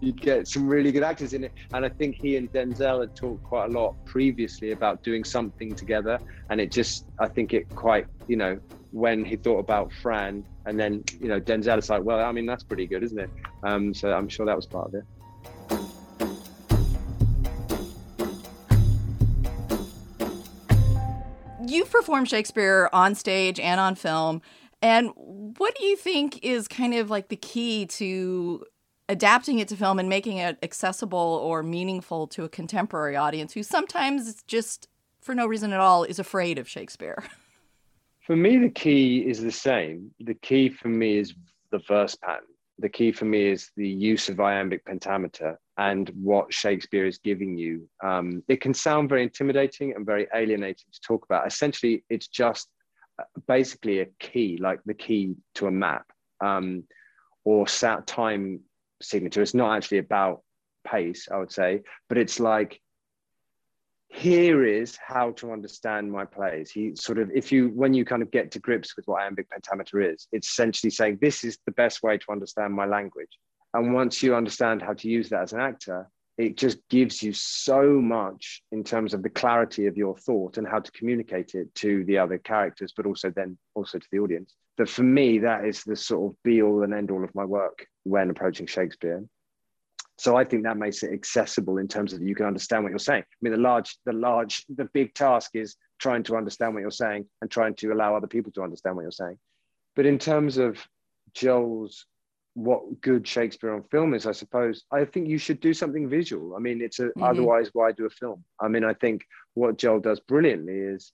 you 0.00 0.12
get 0.12 0.46
some 0.46 0.68
really 0.68 0.92
good 0.92 1.02
actors 1.02 1.32
in 1.32 1.44
it. 1.44 1.52
And 1.72 1.84
I 1.84 1.88
think 1.88 2.16
he 2.16 2.36
and 2.36 2.50
Denzel 2.52 3.00
had 3.00 3.16
talked 3.16 3.42
quite 3.42 3.70
a 3.70 3.72
lot 3.72 3.94
previously 4.04 4.72
about 4.72 5.02
doing 5.02 5.24
something 5.24 5.74
together, 5.74 6.18
and 6.50 6.60
it 6.60 6.70
just, 6.70 7.06
I 7.18 7.28
think 7.28 7.52
it 7.52 7.68
quite, 7.74 8.06
you 8.28 8.36
know, 8.36 8.58
when 8.92 9.24
he 9.24 9.36
thought 9.36 9.58
about 9.58 9.92
Fran, 10.00 10.44
and 10.64 10.78
then 10.78 11.04
you 11.20 11.28
know 11.28 11.40
Denzel 11.40 11.78
is 11.78 11.90
like, 11.90 12.02
well, 12.02 12.20
I 12.20 12.32
mean, 12.32 12.46
that's 12.46 12.62
pretty 12.62 12.86
good, 12.86 13.02
isn't 13.02 13.18
it? 13.18 13.30
Um, 13.62 13.92
so 13.92 14.12
I'm 14.12 14.28
sure 14.28 14.46
that 14.46 14.56
was 14.56 14.66
part 14.66 14.88
of 14.88 14.94
it. 14.94 15.04
You've 21.76 21.90
performed 21.90 22.28
Shakespeare 22.28 22.88
on 22.92 23.14
stage 23.14 23.60
and 23.60 23.78
on 23.78 23.94
film. 23.94 24.42
And 24.82 25.12
what 25.14 25.76
do 25.76 25.84
you 25.84 25.96
think 25.96 26.42
is 26.42 26.66
kind 26.66 26.94
of 26.94 27.10
like 27.10 27.28
the 27.28 27.36
key 27.36 27.86
to 27.86 28.64
adapting 29.08 29.58
it 29.58 29.68
to 29.68 29.76
film 29.76 29.98
and 29.98 30.08
making 30.08 30.38
it 30.38 30.58
accessible 30.62 31.40
or 31.42 31.62
meaningful 31.62 32.26
to 32.28 32.44
a 32.44 32.48
contemporary 32.48 33.16
audience 33.16 33.52
who 33.52 33.62
sometimes 33.62 34.42
just, 34.44 34.88
for 35.20 35.34
no 35.34 35.46
reason 35.46 35.72
at 35.72 35.80
all, 35.80 36.04
is 36.04 36.18
afraid 36.18 36.58
of 36.58 36.68
Shakespeare? 36.68 37.22
For 38.26 38.34
me, 38.34 38.56
the 38.56 38.70
key 38.70 39.18
is 39.18 39.40
the 39.40 39.52
same. 39.52 40.10
The 40.18 40.34
key 40.34 40.68
for 40.68 40.88
me 40.88 41.18
is 41.18 41.32
the 41.70 41.78
verse 41.78 42.16
pattern. 42.16 42.42
The 42.78 42.88
key 42.88 43.12
for 43.12 43.24
me 43.24 43.48
is 43.48 43.70
the 43.76 43.88
use 43.88 44.28
of 44.28 44.38
iambic 44.38 44.84
pentameter 44.84 45.58
and 45.78 46.10
what 46.10 46.52
Shakespeare 46.52 47.06
is 47.06 47.18
giving 47.18 47.56
you. 47.56 47.88
Um, 48.02 48.42
it 48.48 48.60
can 48.60 48.74
sound 48.74 49.08
very 49.08 49.22
intimidating 49.22 49.94
and 49.94 50.04
very 50.04 50.26
alienating 50.34 50.86
to 50.92 51.00
talk 51.00 51.24
about. 51.24 51.46
Essentially, 51.46 52.04
it's 52.10 52.28
just 52.28 52.68
uh, 53.18 53.24
basically 53.48 54.00
a 54.00 54.06
key, 54.18 54.58
like 54.60 54.80
the 54.84 54.94
key 54.94 55.36
to 55.54 55.66
a 55.66 55.70
map 55.70 56.04
um, 56.40 56.84
or 57.44 57.66
time 57.66 58.60
signature. 59.00 59.42
It's 59.42 59.54
not 59.54 59.76
actually 59.76 59.98
about 59.98 60.42
pace, 60.86 61.28
I 61.30 61.38
would 61.38 61.52
say, 61.52 61.82
but 62.08 62.18
it's 62.18 62.40
like 62.40 62.80
here 64.08 64.64
is 64.64 64.96
how 64.96 65.32
to 65.32 65.52
understand 65.52 66.10
my 66.10 66.24
plays. 66.24 66.70
He 66.70 66.94
sort 66.96 67.18
of, 67.18 67.30
if 67.34 67.50
you, 67.52 67.68
when 67.68 67.92
you 67.92 68.04
kind 68.04 68.22
of 68.22 68.30
get 68.30 68.50
to 68.52 68.58
grips 68.58 68.96
with 68.96 69.06
what 69.06 69.22
iambic 69.22 69.50
pentameter 69.50 70.00
is, 70.00 70.28
it's 70.32 70.48
essentially 70.48 70.90
saying 70.90 71.18
this 71.20 71.44
is 71.44 71.58
the 71.66 71.72
best 71.72 72.02
way 72.02 72.16
to 72.18 72.32
understand 72.32 72.72
my 72.72 72.86
language. 72.86 73.38
And 73.74 73.92
once 73.92 74.22
you 74.22 74.34
understand 74.34 74.80
how 74.80 74.94
to 74.94 75.08
use 75.08 75.28
that 75.30 75.42
as 75.42 75.52
an 75.52 75.60
actor, 75.60 76.08
it 76.38 76.56
just 76.56 76.78
gives 76.88 77.22
you 77.22 77.32
so 77.32 77.82
much 78.00 78.62
in 78.70 78.84
terms 78.84 79.14
of 79.14 79.22
the 79.22 79.30
clarity 79.30 79.86
of 79.86 79.96
your 79.96 80.16
thought 80.16 80.58
and 80.58 80.66
how 80.66 80.80
to 80.80 80.92
communicate 80.92 81.54
it 81.54 81.74
to 81.76 82.04
the 82.04 82.18
other 82.18 82.38
characters, 82.38 82.92
but 82.96 83.06
also 83.06 83.30
then 83.30 83.56
also 83.74 83.98
to 83.98 84.06
the 84.12 84.18
audience. 84.18 84.54
That 84.76 84.88
for 84.88 85.02
me, 85.02 85.38
that 85.38 85.64
is 85.64 85.82
the 85.82 85.96
sort 85.96 86.32
of 86.32 86.42
be 86.42 86.62
all 86.62 86.82
and 86.82 86.92
end 86.92 87.10
all 87.10 87.24
of 87.24 87.34
my 87.34 87.44
work 87.44 87.86
when 88.04 88.28
approaching 88.28 88.66
Shakespeare. 88.66 89.24
So 90.18 90.36
I 90.36 90.44
think 90.44 90.62
that 90.62 90.78
makes 90.78 91.02
it 91.02 91.12
accessible 91.12 91.78
in 91.78 91.88
terms 91.88 92.12
of 92.12 92.22
you 92.22 92.34
can 92.34 92.46
understand 92.46 92.82
what 92.82 92.90
you're 92.90 92.98
saying. 92.98 93.22
I 93.22 93.36
mean, 93.42 93.52
the 93.52 93.58
large, 93.58 93.98
the 94.06 94.12
large, 94.12 94.64
the 94.74 94.86
big 94.86 95.14
task 95.14 95.50
is 95.54 95.76
trying 95.98 96.22
to 96.24 96.36
understand 96.36 96.74
what 96.74 96.80
you're 96.80 96.90
saying 96.90 97.26
and 97.42 97.50
trying 97.50 97.74
to 97.76 97.92
allow 97.92 98.16
other 98.16 98.26
people 98.26 98.52
to 98.52 98.62
understand 98.62 98.96
what 98.96 99.02
you're 99.02 99.10
saying. 99.10 99.38
But 99.94 100.06
in 100.06 100.18
terms 100.18 100.56
of 100.56 100.78
Joel's 101.34 102.06
what 102.56 103.02
good 103.02 103.28
Shakespeare 103.28 103.74
on 103.74 103.82
film 103.90 104.14
is, 104.14 104.26
I 104.26 104.32
suppose. 104.32 104.84
I 104.90 105.04
think 105.04 105.28
you 105.28 105.36
should 105.36 105.60
do 105.60 105.74
something 105.74 106.08
visual. 106.08 106.56
I 106.56 106.58
mean, 106.58 106.80
it's 106.80 106.98
a, 107.00 107.08
mm-hmm. 107.08 107.22
otherwise 107.22 107.68
why 107.74 107.92
do 107.92 108.06
a 108.06 108.10
film? 108.10 108.44
I 108.58 108.68
mean, 108.68 108.82
I 108.82 108.94
think 108.94 109.26
what 109.52 109.76
Joel 109.76 110.00
does 110.00 110.20
brilliantly 110.20 110.78
is 110.78 111.12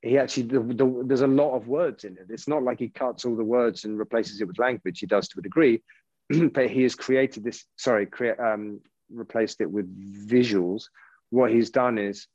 he 0.00 0.16
actually 0.16 0.44
the, 0.44 0.60
the, 0.60 1.02
there's 1.06 1.22
a 1.22 1.26
lot 1.26 1.56
of 1.56 1.66
words 1.66 2.04
in 2.04 2.12
it. 2.12 2.26
It's 2.28 2.46
not 2.46 2.62
like 2.62 2.78
he 2.78 2.88
cuts 2.88 3.24
all 3.24 3.34
the 3.34 3.42
words 3.42 3.84
and 3.84 3.98
replaces 3.98 4.40
it 4.40 4.46
with 4.46 4.60
language. 4.60 5.00
He 5.00 5.06
does 5.06 5.26
to 5.28 5.40
a 5.40 5.42
degree, 5.42 5.82
but 6.54 6.70
he 6.70 6.82
has 6.82 6.94
created 6.94 7.44
this. 7.44 7.64
Sorry, 7.76 8.06
create 8.06 8.38
um, 8.38 8.80
replaced 9.10 9.60
it 9.60 9.70
with 9.70 9.86
visuals. 10.28 10.84
What 11.30 11.50
he's 11.50 11.70
done 11.70 11.98
is 11.98 12.26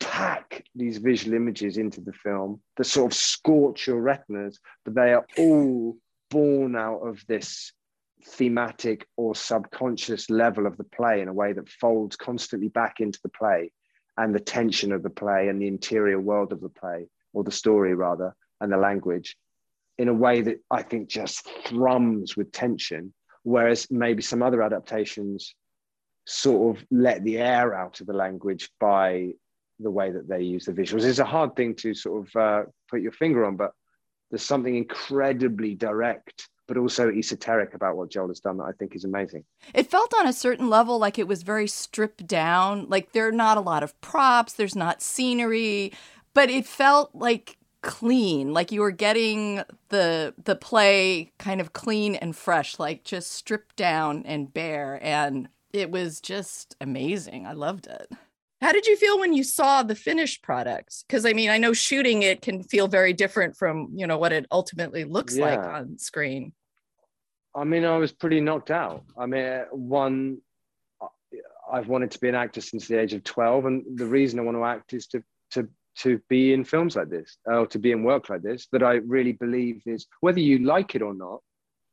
pack 0.00 0.64
these 0.74 0.98
visual 0.98 1.36
images 1.36 1.76
into 1.76 2.00
the 2.00 2.12
film 2.12 2.60
that 2.76 2.84
sort 2.84 3.12
of 3.12 3.16
scorch 3.16 3.86
your 3.86 4.00
retinas, 4.00 4.58
but 4.84 4.94
they 4.94 5.12
are 5.12 5.26
all 5.36 5.96
born 6.30 6.76
out 6.76 7.00
of 7.00 7.24
this 7.26 7.72
thematic 8.24 9.06
or 9.16 9.34
subconscious 9.34 10.28
level 10.28 10.66
of 10.66 10.76
the 10.76 10.84
play 10.84 11.20
in 11.20 11.28
a 11.28 11.32
way 11.32 11.52
that 11.52 11.68
folds 11.68 12.16
constantly 12.16 12.68
back 12.68 13.00
into 13.00 13.18
the 13.22 13.28
play 13.28 13.70
and 14.16 14.34
the 14.34 14.40
tension 14.40 14.92
of 14.92 15.02
the 15.02 15.10
play 15.10 15.48
and 15.48 15.62
the 15.62 15.68
interior 15.68 16.20
world 16.20 16.52
of 16.52 16.60
the 16.60 16.68
play, 16.68 17.06
or 17.32 17.44
the 17.44 17.52
story 17.52 17.94
rather, 17.94 18.34
and 18.60 18.72
the 18.72 18.76
language 18.76 19.36
in 19.98 20.08
a 20.08 20.14
way 20.14 20.40
that 20.42 20.58
I 20.70 20.82
think 20.82 21.08
just 21.08 21.48
thrums 21.66 22.36
with 22.36 22.52
tension. 22.52 23.12
Whereas 23.42 23.86
maybe 23.90 24.22
some 24.22 24.42
other 24.42 24.62
adaptations 24.62 25.54
sort 26.26 26.76
of 26.76 26.84
let 26.90 27.24
the 27.24 27.38
air 27.38 27.74
out 27.74 28.00
of 28.00 28.06
the 28.06 28.12
language 28.12 28.70
by 28.78 29.32
the 29.80 29.90
way 29.90 30.10
that 30.10 30.28
they 30.28 30.42
use 30.42 30.66
the 30.66 30.72
visuals. 30.72 31.04
It's 31.04 31.18
a 31.18 31.24
hard 31.24 31.56
thing 31.56 31.74
to 31.76 31.94
sort 31.94 32.26
of 32.26 32.36
uh, 32.36 32.62
put 32.90 33.00
your 33.00 33.12
finger 33.12 33.44
on, 33.44 33.56
but 33.56 33.72
there's 34.30 34.42
something 34.42 34.76
incredibly 34.76 35.74
direct 35.74 36.48
but 36.68 36.76
also 36.76 37.10
esoteric 37.10 37.74
about 37.74 37.96
what 37.96 38.10
Joel 38.10 38.28
has 38.28 38.40
done 38.40 38.58
that 38.58 38.64
I 38.64 38.72
think 38.72 38.94
is 38.94 39.04
amazing. 39.04 39.44
It 39.72 39.90
felt 39.90 40.12
on 40.20 40.26
a 40.26 40.32
certain 40.34 40.68
level 40.68 40.98
like 40.98 41.18
it 41.18 41.26
was 41.26 41.42
very 41.42 41.66
stripped 41.66 42.26
down. 42.26 42.86
Like 42.88 43.12
there 43.12 43.26
are 43.26 43.32
not 43.32 43.56
a 43.56 43.62
lot 43.62 43.82
of 43.82 43.98
props, 44.02 44.52
there's 44.52 44.76
not 44.76 45.02
scenery, 45.02 45.92
but 46.34 46.50
it 46.50 46.66
felt 46.66 47.14
like 47.14 47.56
clean, 47.88 48.52
like 48.52 48.70
you 48.70 48.82
were 48.82 48.90
getting 48.90 49.62
the 49.88 50.34
the 50.44 50.54
play 50.54 51.32
kind 51.38 51.58
of 51.58 51.72
clean 51.72 52.14
and 52.14 52.36
fresh, 52.36 52.78
like 52.78 53.02
just 53.02 53.32
stripped 53.32 53.76
down 53.76 54.24
and 54.26 54.52
bare 54.52 55.00
and 55.02 55.48
it 55.72 55.90
was 55.90 56.20
just 56.20 56.76
amazing. 56.82 57.46
I 57.46 57.54
loved 57.54 57.86
it. 57.86 58.12
How 58.60 58.72
did 58.72 58.86
you 58.86 58.94
feel 58.96 59.18
when 59.18 59.32
you 59.32 59.42
saw 59.42 59.82
the 59.82 59.94
finished 59.94 60.42
products? 60.42 61.02
Because 61.08 61.24
I 61.24 61.32
mean, 61.32 61.48
I 61.48 61.56
know 61.56 61.72
shooting 61.72 62.22
it 62.22 62.42
can 62.42 62.62
feel 62.62 62.88
very 62.88 63.14
different 63.14 63.56
from 63.56 63.88
you 63.94 64.06
know 64.06 64.18
what 64.18 64.34
it 64.34 64.44
ultimately 64.52 65.04
looks 65.04 65.34
yeah. 65.34 65.44
like 65.46 65.60
on 65.60 65.98
screen. 65.98 66.52
I 67.54 67.64
mean, 67.64 67.86
I 67.86 67.96
was 67.96 68.12
pretty 68.12 68.42
knocked 68.42 68.70
out. 68.70 69.04
I 69.16 69.24
mean, 69.24 69.62
one, 69.70 70.38
I've 71.72 71.88
wanted 71.88 72.10
to 72.10 72.20
be 72.20 72.28
an 72.28 72.34
actor 72.34 72.60
since 72.60 72.86
the 72.86 73.00
age 73.00 73.14
of 73.14 73.24
twelve, 73.24 73.64
and 73.64 73.82
the 73.96 74.06
reason 74.06 74.38
I 74.38 74.42
want 74.42 74.58
to 74.58 74.64
act 74.64 74.92
is 74.92 75.06
to 75.08 75.24
to 75.98 76.20
be 76.28 76.52
in 76.52 76.64
films 76.64 76.96
like 76.96 77.08
this 77.08 77.36
or 77.44 77.66
to 77.66 77.78
be 77.78 77.92
in 77.92 78.02
work 78.02 78.28
like 78.28 78.42
this. 78.42 78.68
That 78.72 78.82
I 78.82 78.94
really 78.94 79.32
believe 79.32 79.82
is 79.86 80.06
whether 80.20 80.40
you 80.40 80.60
like 80.60 80.94
it 80.94 81.02
or 81.02 81.14
not, 81.14 81.40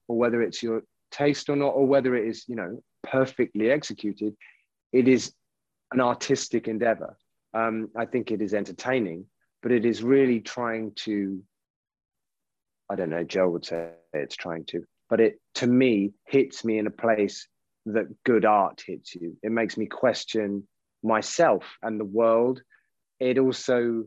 or 0.07 0.17
whether 0.17 0.41
it's 0.41 0.61
your 0.61 0.83
taste 1.11 1.49
or 1.49 1.55
not, 1.55 1.69
or 1.69 1.85
whether 1.85 2.15
it 2.15 2.27
is 2.27 2.45
you 2.47 2.55
know 2.55 2.81
perfectly 3.03 3.71
executed, 3.71 4.35
it 4.91 5.07
is 5.07 5.33
an 5.91 6.01
artistic 6.01 6.67
endeavor. 6.67 7.17
Um, 7.53 7.89
I 7.95 8.05
think 8.05 8.31
it 8.31 8.41
is 8.41 8.53
entertaining, 8.53 9.25
but 9.61 9.71
it 9.71 9.85
is 9.85 10.03
really 10.03 10.41
trying 10.41 10.91
to, 11.05 11.41
I 12.89 12.95
don't 12.95 13.09
know, 13.09 13.23
Joe 13.23 13.49
would 13.49 13.65
say 13.65 13.91
it's 14.13 14.35
trying 14.35 14.65
to, 14.65 14.83
but 15.09 15.19
it 15.21 15.39
to 15.55 15.67
me 15.67 16.13
hits 16.25 16.65
me 16.65 16.77
in 16.77 16.87
a 16.87 16.91
place 16.91 17.47
that 17.85 18.23
good 18.23 18.45
art 18.45 18.83
hits 18.85 19.15
you. 19.15 19.37
It 19.43 19.51
makes 19.51 19.77
me 19.77 19.85
question 19.85 20.67
myself 21.03 21.77
and 21.81 21.99
the 21.99 22.05
world. 22.05 22.61
It 23.19 23.37
also 23.37 24.05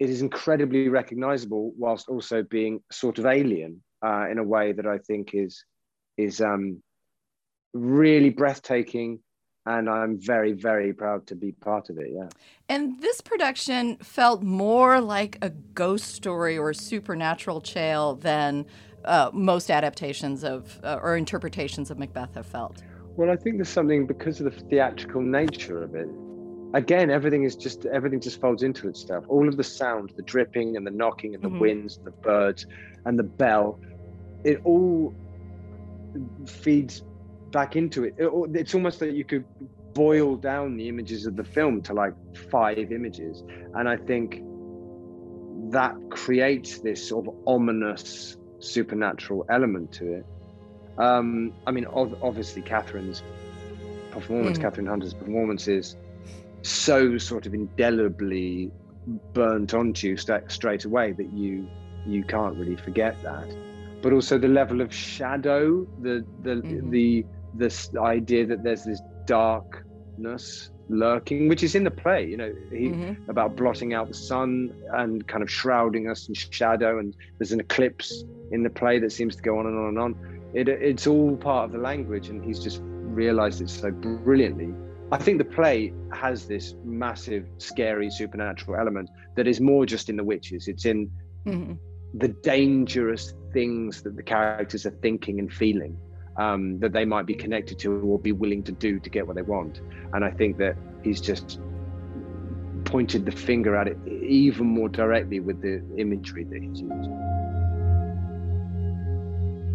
it 0.00 0.10
is 0.10 0.22
incredibly 0.22 0.88
recognizable 0.88 1.72
whilst 1.78 2.08
also 2.08 2.42
being 2.42 2.82
sort 2.90 3.18
of 3.18 3.26
alien 3.26 3.82
uh, 4.04 4.26
in 4.30 4.38
a 4.38 4.42
way 4.44 4.72
that 4.72 4.86
I 4.86 4.98
think 4.98 5.30
is 5.34 5.64
is 6.16 6.40
um, 6.40 6.82
really 7.72 8.30
breathtaking 8.30 9.20
and 9.66 9.88
I'm 9.88 10.20
very, 10.20 10.52
very 10.52 10.92
proud 10.92 11.26
to 11.28 11.34
be 11.34 11.52
part 11.52 11.88
of 11.88 11.98
it. 11.98 12.10
Yeah. 12.12 12.28
And 12.68 13.00
this 13.00 13.20
production 13.20 13.96
felt 13.96 14.42
more 14.42 15.00
like 15.00 15.38
a 15.42 15.50
ghost 15.50 16.14
story 16.14 16.58
or 16.58 16.74
supernatural 16.74 17.60
tale 17.60 18.14
than 18.14 18.66
uh, 19.04 19.30
most 19.32 19.70
adaptations 19.70 20.44
of 20.44 20.80
uh, 20.82 20.98
or 21.02 21.16
interpretations 21.16 21.90
of 21.90 21.98
Macbeth 21.98 22.34
have 22.34 22.46
felt. 22.46 22.82
Well, 23.16 23.30
I 23.30 23.36
think 23.36 23.56
there's 23.56 23.68
something 23.68 24.06
because 24.06 24.40
of 24.40 24.52
the 24.52 24.60
theatrical 24.68 25.22
nature 25.22 25.82
of 25.82 25.94
it. 25.94 26.08
Again, 26.74 27.08
everything 27.08 27.44
is 27.44 27.54
just 27.54 27.86
everything 27.86 28.20
just 28.20 28.40
folds 28.40 28.64
into 28.64 28.88
itself. 28.88 29.24
All 29.28 29.48
of 29.48 29.56
the 29.56 29.62
sound, 29.62 30.12
the 30.16 30.22
dripping 30.22 30.76
and 30.76 30.84
the 30.84 30.90
knocking 30.90 31.34
and 31.34 31.42
the 31.42 31.48
mm-hmm. 31.48 31.60
winds, 31.60 31.96
and 31.96 32.04
the 32.04 32.10
birds, 32.10 32.66
and 33.04 33.16
the 33.16 33.22
bell, 33.22 33.78
it 34.42 34.60
all 34.64 35.14
feeds 36.46 37.04
back 37.52 37.76
into 37.76 38.02
it. 38.02 38.16
it. 38.18 38.28
It's 38.54 38.74
almost 38.74 38.98
that 38.98 39.12
you 39.12 39.24
could 39.24 39.44
boil 39.94 40.34
down 40.34 40.76
the 40.76 40.88
images 40.88 41.26
of 41.26 41.36
the 41.36 41.44
film 41.44 41.80
to 41.82 41.94
like 41.94 42.14
five 42.50 42.90
images, 42.90 43.44
and 43.74 43.88
I 43.88 43.96
think 43.96 44.42
that 45.70 45.94
creates 46.10 46.80
this 46.80 47.08
sort 47.08 47.28
of 47.28 47.34
ominous 47.46 48.36
supernatural 48.58 49.46
element 49.48 49.92
to 49.92 50.14
it. 50.14 50.26
Um, 50.98 51.52
I 51.68 51.70
mean, 51.70 51.86
obviously, 51.86 52.62
Kathryn's 52.62 53.22
performance, 54.10 54.58
mm. 54.58 54.62
Kathryn 54.62 54.88
Hunter's 54.88 55.14
performance 55.14 55.68
is 55.68 55.96
so 56.64 57.18
sort 57.18 57.46
of 57.46 57.54
indelibly 57.54 58.70
burnt 59.32 59.74
onto 59.74 60.08
you 60.08 60.16
st- 60.16 60.50
straight 60.50 60.84
away 60.84 61.12
that 61.12 61.32
you 61.32 61.68
you 62.06 62.24
can't 62.24 62.56
really 62.56 62.76
forget 62.76 63.22
that. 63.22 63.46
But 64.02 64.12
also 64.12 64.38
the 64.38 64.48
level 64.48 64.80
of 64.80 64.92
shadow, 64.92 65.86
the 66.00 66.24
the 66.42 66.56
mm. 66.56 66.90
the 66.90 67.26
this 67.54 67.90
idea 67.96 68.46
that 68.46 68.62
there's 68.62 68.84
this 68.84 69.00
darkness 69.26 70.70
lurking, 70.88 71.48
which 71.48 71.62
is 71.62 71.74
in 71.74 71.84
the 71.84 71.90
play, 71.90 72.26
you 72.26 72.36
know, 72.36 72.52
he, 72.70 72.88
mm-hmm. 72.88 73.30
about 73.30 73.56
blotting 73.56 73.94
out 73.94 74.08
the 74.08 74.14
sun 74.14 74.74
and 74.92 75.26
kind 75.26 75.42
of 75.42 75.50
shrouding 75.50 76.08
us 76.10 76.28
in 76.28 76.34
shadow. 76.34 76.98
And 76.98 77.16
there's 77.38 77.52
an 77.52 77.60
eclipse 77.60 78.24
in 78.50 78.62
the 78.62 78.70
play 78.70 78.98
that 78.98 79.12
seems 79.12 79.36
to 79.36 79.42
go 79.42 79.58
on 79.58 79.66
and 79.66 79.78
on 79.78 79.88
and 79.88 79.98
on. 79.98 80.40
It, 80.52 80.68
it's 80.68 81.06
all 81.06 81.36
part 81.36 81.66
of 81.66 81.72
the 81.72 81.78
language, 81.78 82.28
and 82.28 82.44
he's 82.44 82.60
just 82.62 82.80
realized 82.82 83.60
it 83.60 83.70
so 83.70 83.90
brilliantly. 83.90 84.74
I 85.12 85.18
think 85.18 85.38
the 85.38 85.44
play 85.44 85.92
has 86.12 86.46
this 86.46 86.74
massive, 86.84 87.46
scary, 87.58 88.10
supernatural 88.10 88.78
element 88.78 89.10
that 89.36 89.46
is 89.46 89.60
more 89.60 89.86
just 89.86 90.08
in 90.08 90.16
the 90.16 90.24
witches. 90.24 90.66
It's 90.66 90.86
in 90.86 91.10
mm-hmm. 91.46 91.74
the 92.14 92.28
dangerous 92.28 93.34
things 93.52 94.02
that 94.02 94.16
the 94.16 94.22
characters 94.22 94.86
are 94.86 94.96
thinking 95.02 95.38
and 95.38 95.52
feeling 95.52 95.96
um, 96.36 96.78
that 96.80 96.92
they 96.92 97.04
might 97.04 97.26
be 97.26 97.34
connected 97.34 97.78
to 97.80 98.00
or 98.00 98.18
be 98.18 98.32
willing 98.32 98.62
to 98.64 98.72
do 98.72 98.98
to 98.98 99.10
get 99.10 99.26
what 99.26 99.36
they 99.36 99.42
want. 99.42 99.80
And 100.12 100.24
I 100.24 100.30
think 100.30 100.58
that 100.58 100.76
he's 101.02 101.20
just 101.20 101.60
pointed 102.84 103.24
the 103.24 103.32
finger 103.32 103.76
at 103.76 103.88
it 103.88 103.98
even 104.06 104.66
more 104.66 104.88
directly 104.88 105.40
with 105.40 105.60
the 105.60 105.82
imagery 105.96 106.44
that 106.44 106.62
he's 106.62 106.80
used. 106.80 107.10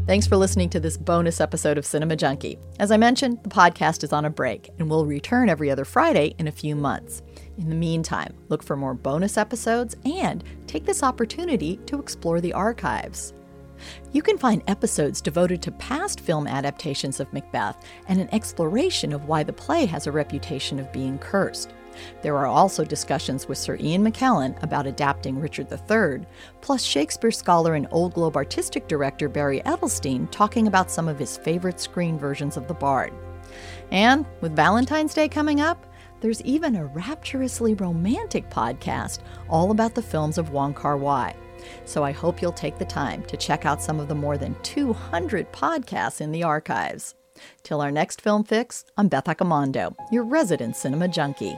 Thanks 0.10 0.26
for 0.26 0.38
listening 0.38 0.72
to 0.72 0.80
this 0.80 0.98
bonus 0.98 1.40
episode 1.40 1.78
of 1.78 1.86
Cinema 1.86 2.16
Junkie. 2.16 2.58
As 2.80 2.92
I 2.92 2.98
mentioned, 2.98 3.44
the 3.44 3.50
podcast 3.50 4.04
is 4.04 4.12
on 4.12 4.26
a 4.26 4.30
break 4.32 4.72
and 4.80 4.90
will 4.90 5.06
return 5.06 5.50
every 5.50 5.70
other 5.70 5.86
Friday 5.86 6.34
in 6.40 6.48
a 6.48 6.52
few 6.52 6.76
months. 6.76 7.22
In 7.60 7.70
the 7.70 7.76
meantime, 7.76 8.34
look 8.48 8.64
for 8.64 8.76
more 8.76 8.96
bonus 8.96 9.38
episodes 9.38 9.96
and 10.06 10.44
take 10.66 10.84
this 10.84 11.04
opportunity 11.04 11.78
to 11.86 12.00
explore 12.00 12.42
the 12.42 12.54
archives. 12.54 13.36
You 14.12 14.24
can 14.24 14.40
find 14.40 14.64
episodes 14.66 15.22
devoted 15.22 15.62
to 15.62 15.72
past 15.74 16.22
film 16.22 16.48
adaptations 16.48 17.20
of 17.20 17.32
Macbeth 17.32 17.86
and 18.08 18.20
an 18.20 18.30
exploration 18.34 19.14
of 19.14 19.26
why 19.26 19.44
the 19.44 19.54
play 19.54 19.86
has 19.86 20.08
a 20.08 20.12
reputation 20.12 20.80
of 20.80 20.92
being 20.92 21.20
cursed. 21.20 21.72
There 22.22 22.38
are 22.38 22.48
also 22.48 22.84
discussions 22.84 23.48
with 23.48 23.58
Sir 23.58 23.78
Ian 23.80 24.04
McKellen 24.04 24.62
about 24.64 24.88
adapting 24.88 25.40
Richard 25.40 25.68
III, 25.72 26.26
plus 26.62 26.84
Shakespeare 26.84 27.32
scholar 27.32 27.76
and 27.76 27.88
Old 27.92 28.14
Globe 28.14 28.36
artistic 28.36 28.88
director 28.88 29.30
Barry 29.30 29.62
Edelstein 29.62 30.30
talking 30.32 30.68
about 30.68 30.92
some 30.92 31.08
of 31.08 31.20
his 31.20 31.38
favorite 31.38 31.80
screen 31.80 32.18
versions 32.18 32.58
of 32.58 32.68
The 32.68 32.74
Bard. 32.74 33.14
And 33.92 34.26
with 34.42 34.56
Valentine's 34.56 35.14
Day 35.14 35.28
coming 35.28 35.62
up, 35.62 35.86
there's 36.22 36.42
even 36.42 36.76
a 36.76 36.86
rapturously 36.86 37.76
romantic 37.76 38.50
podcast 38.50 39.20
all 39.50 39.72
about 39.72 39.96
the 39.96 40.02
films 40.02 40.38
of 40.38 40.52
Wong 40.52 40.74
Kar 40.74 40.98
Wai. 40.98 41.34
So 41.86 42.04
I 42.04 42.12
hope 42.12 42.42
you'll 42.42 42.52
take 42.52 42.78
the 42.78 42.86
time 42.86 43.24
to 43.24 43.38
check 43.38 43.66
out 43.66 43.82
some 43.82 44.00
of 44.00 44.08
the 44.08 44.16
more 44.16 44.38
than 44.38 44.56
200 44.64 45.52
podcasts 45.52 46.22
in 46.22 46.32
the 46.32 46.44
archives. 46.44 47.16
Till 47.64 47.82
our 47.82 47.92
next 47.92 48.22
film 48.22 48.44
fix, 48.44 48.86
I'm 48.98 49.08
Beth 49.08 49.26
Accomando, 49.26 49.96
your 50.12 50.24
resident 50.24 50.76
cinema 50.76 51.08
junkie. 51.08 51.58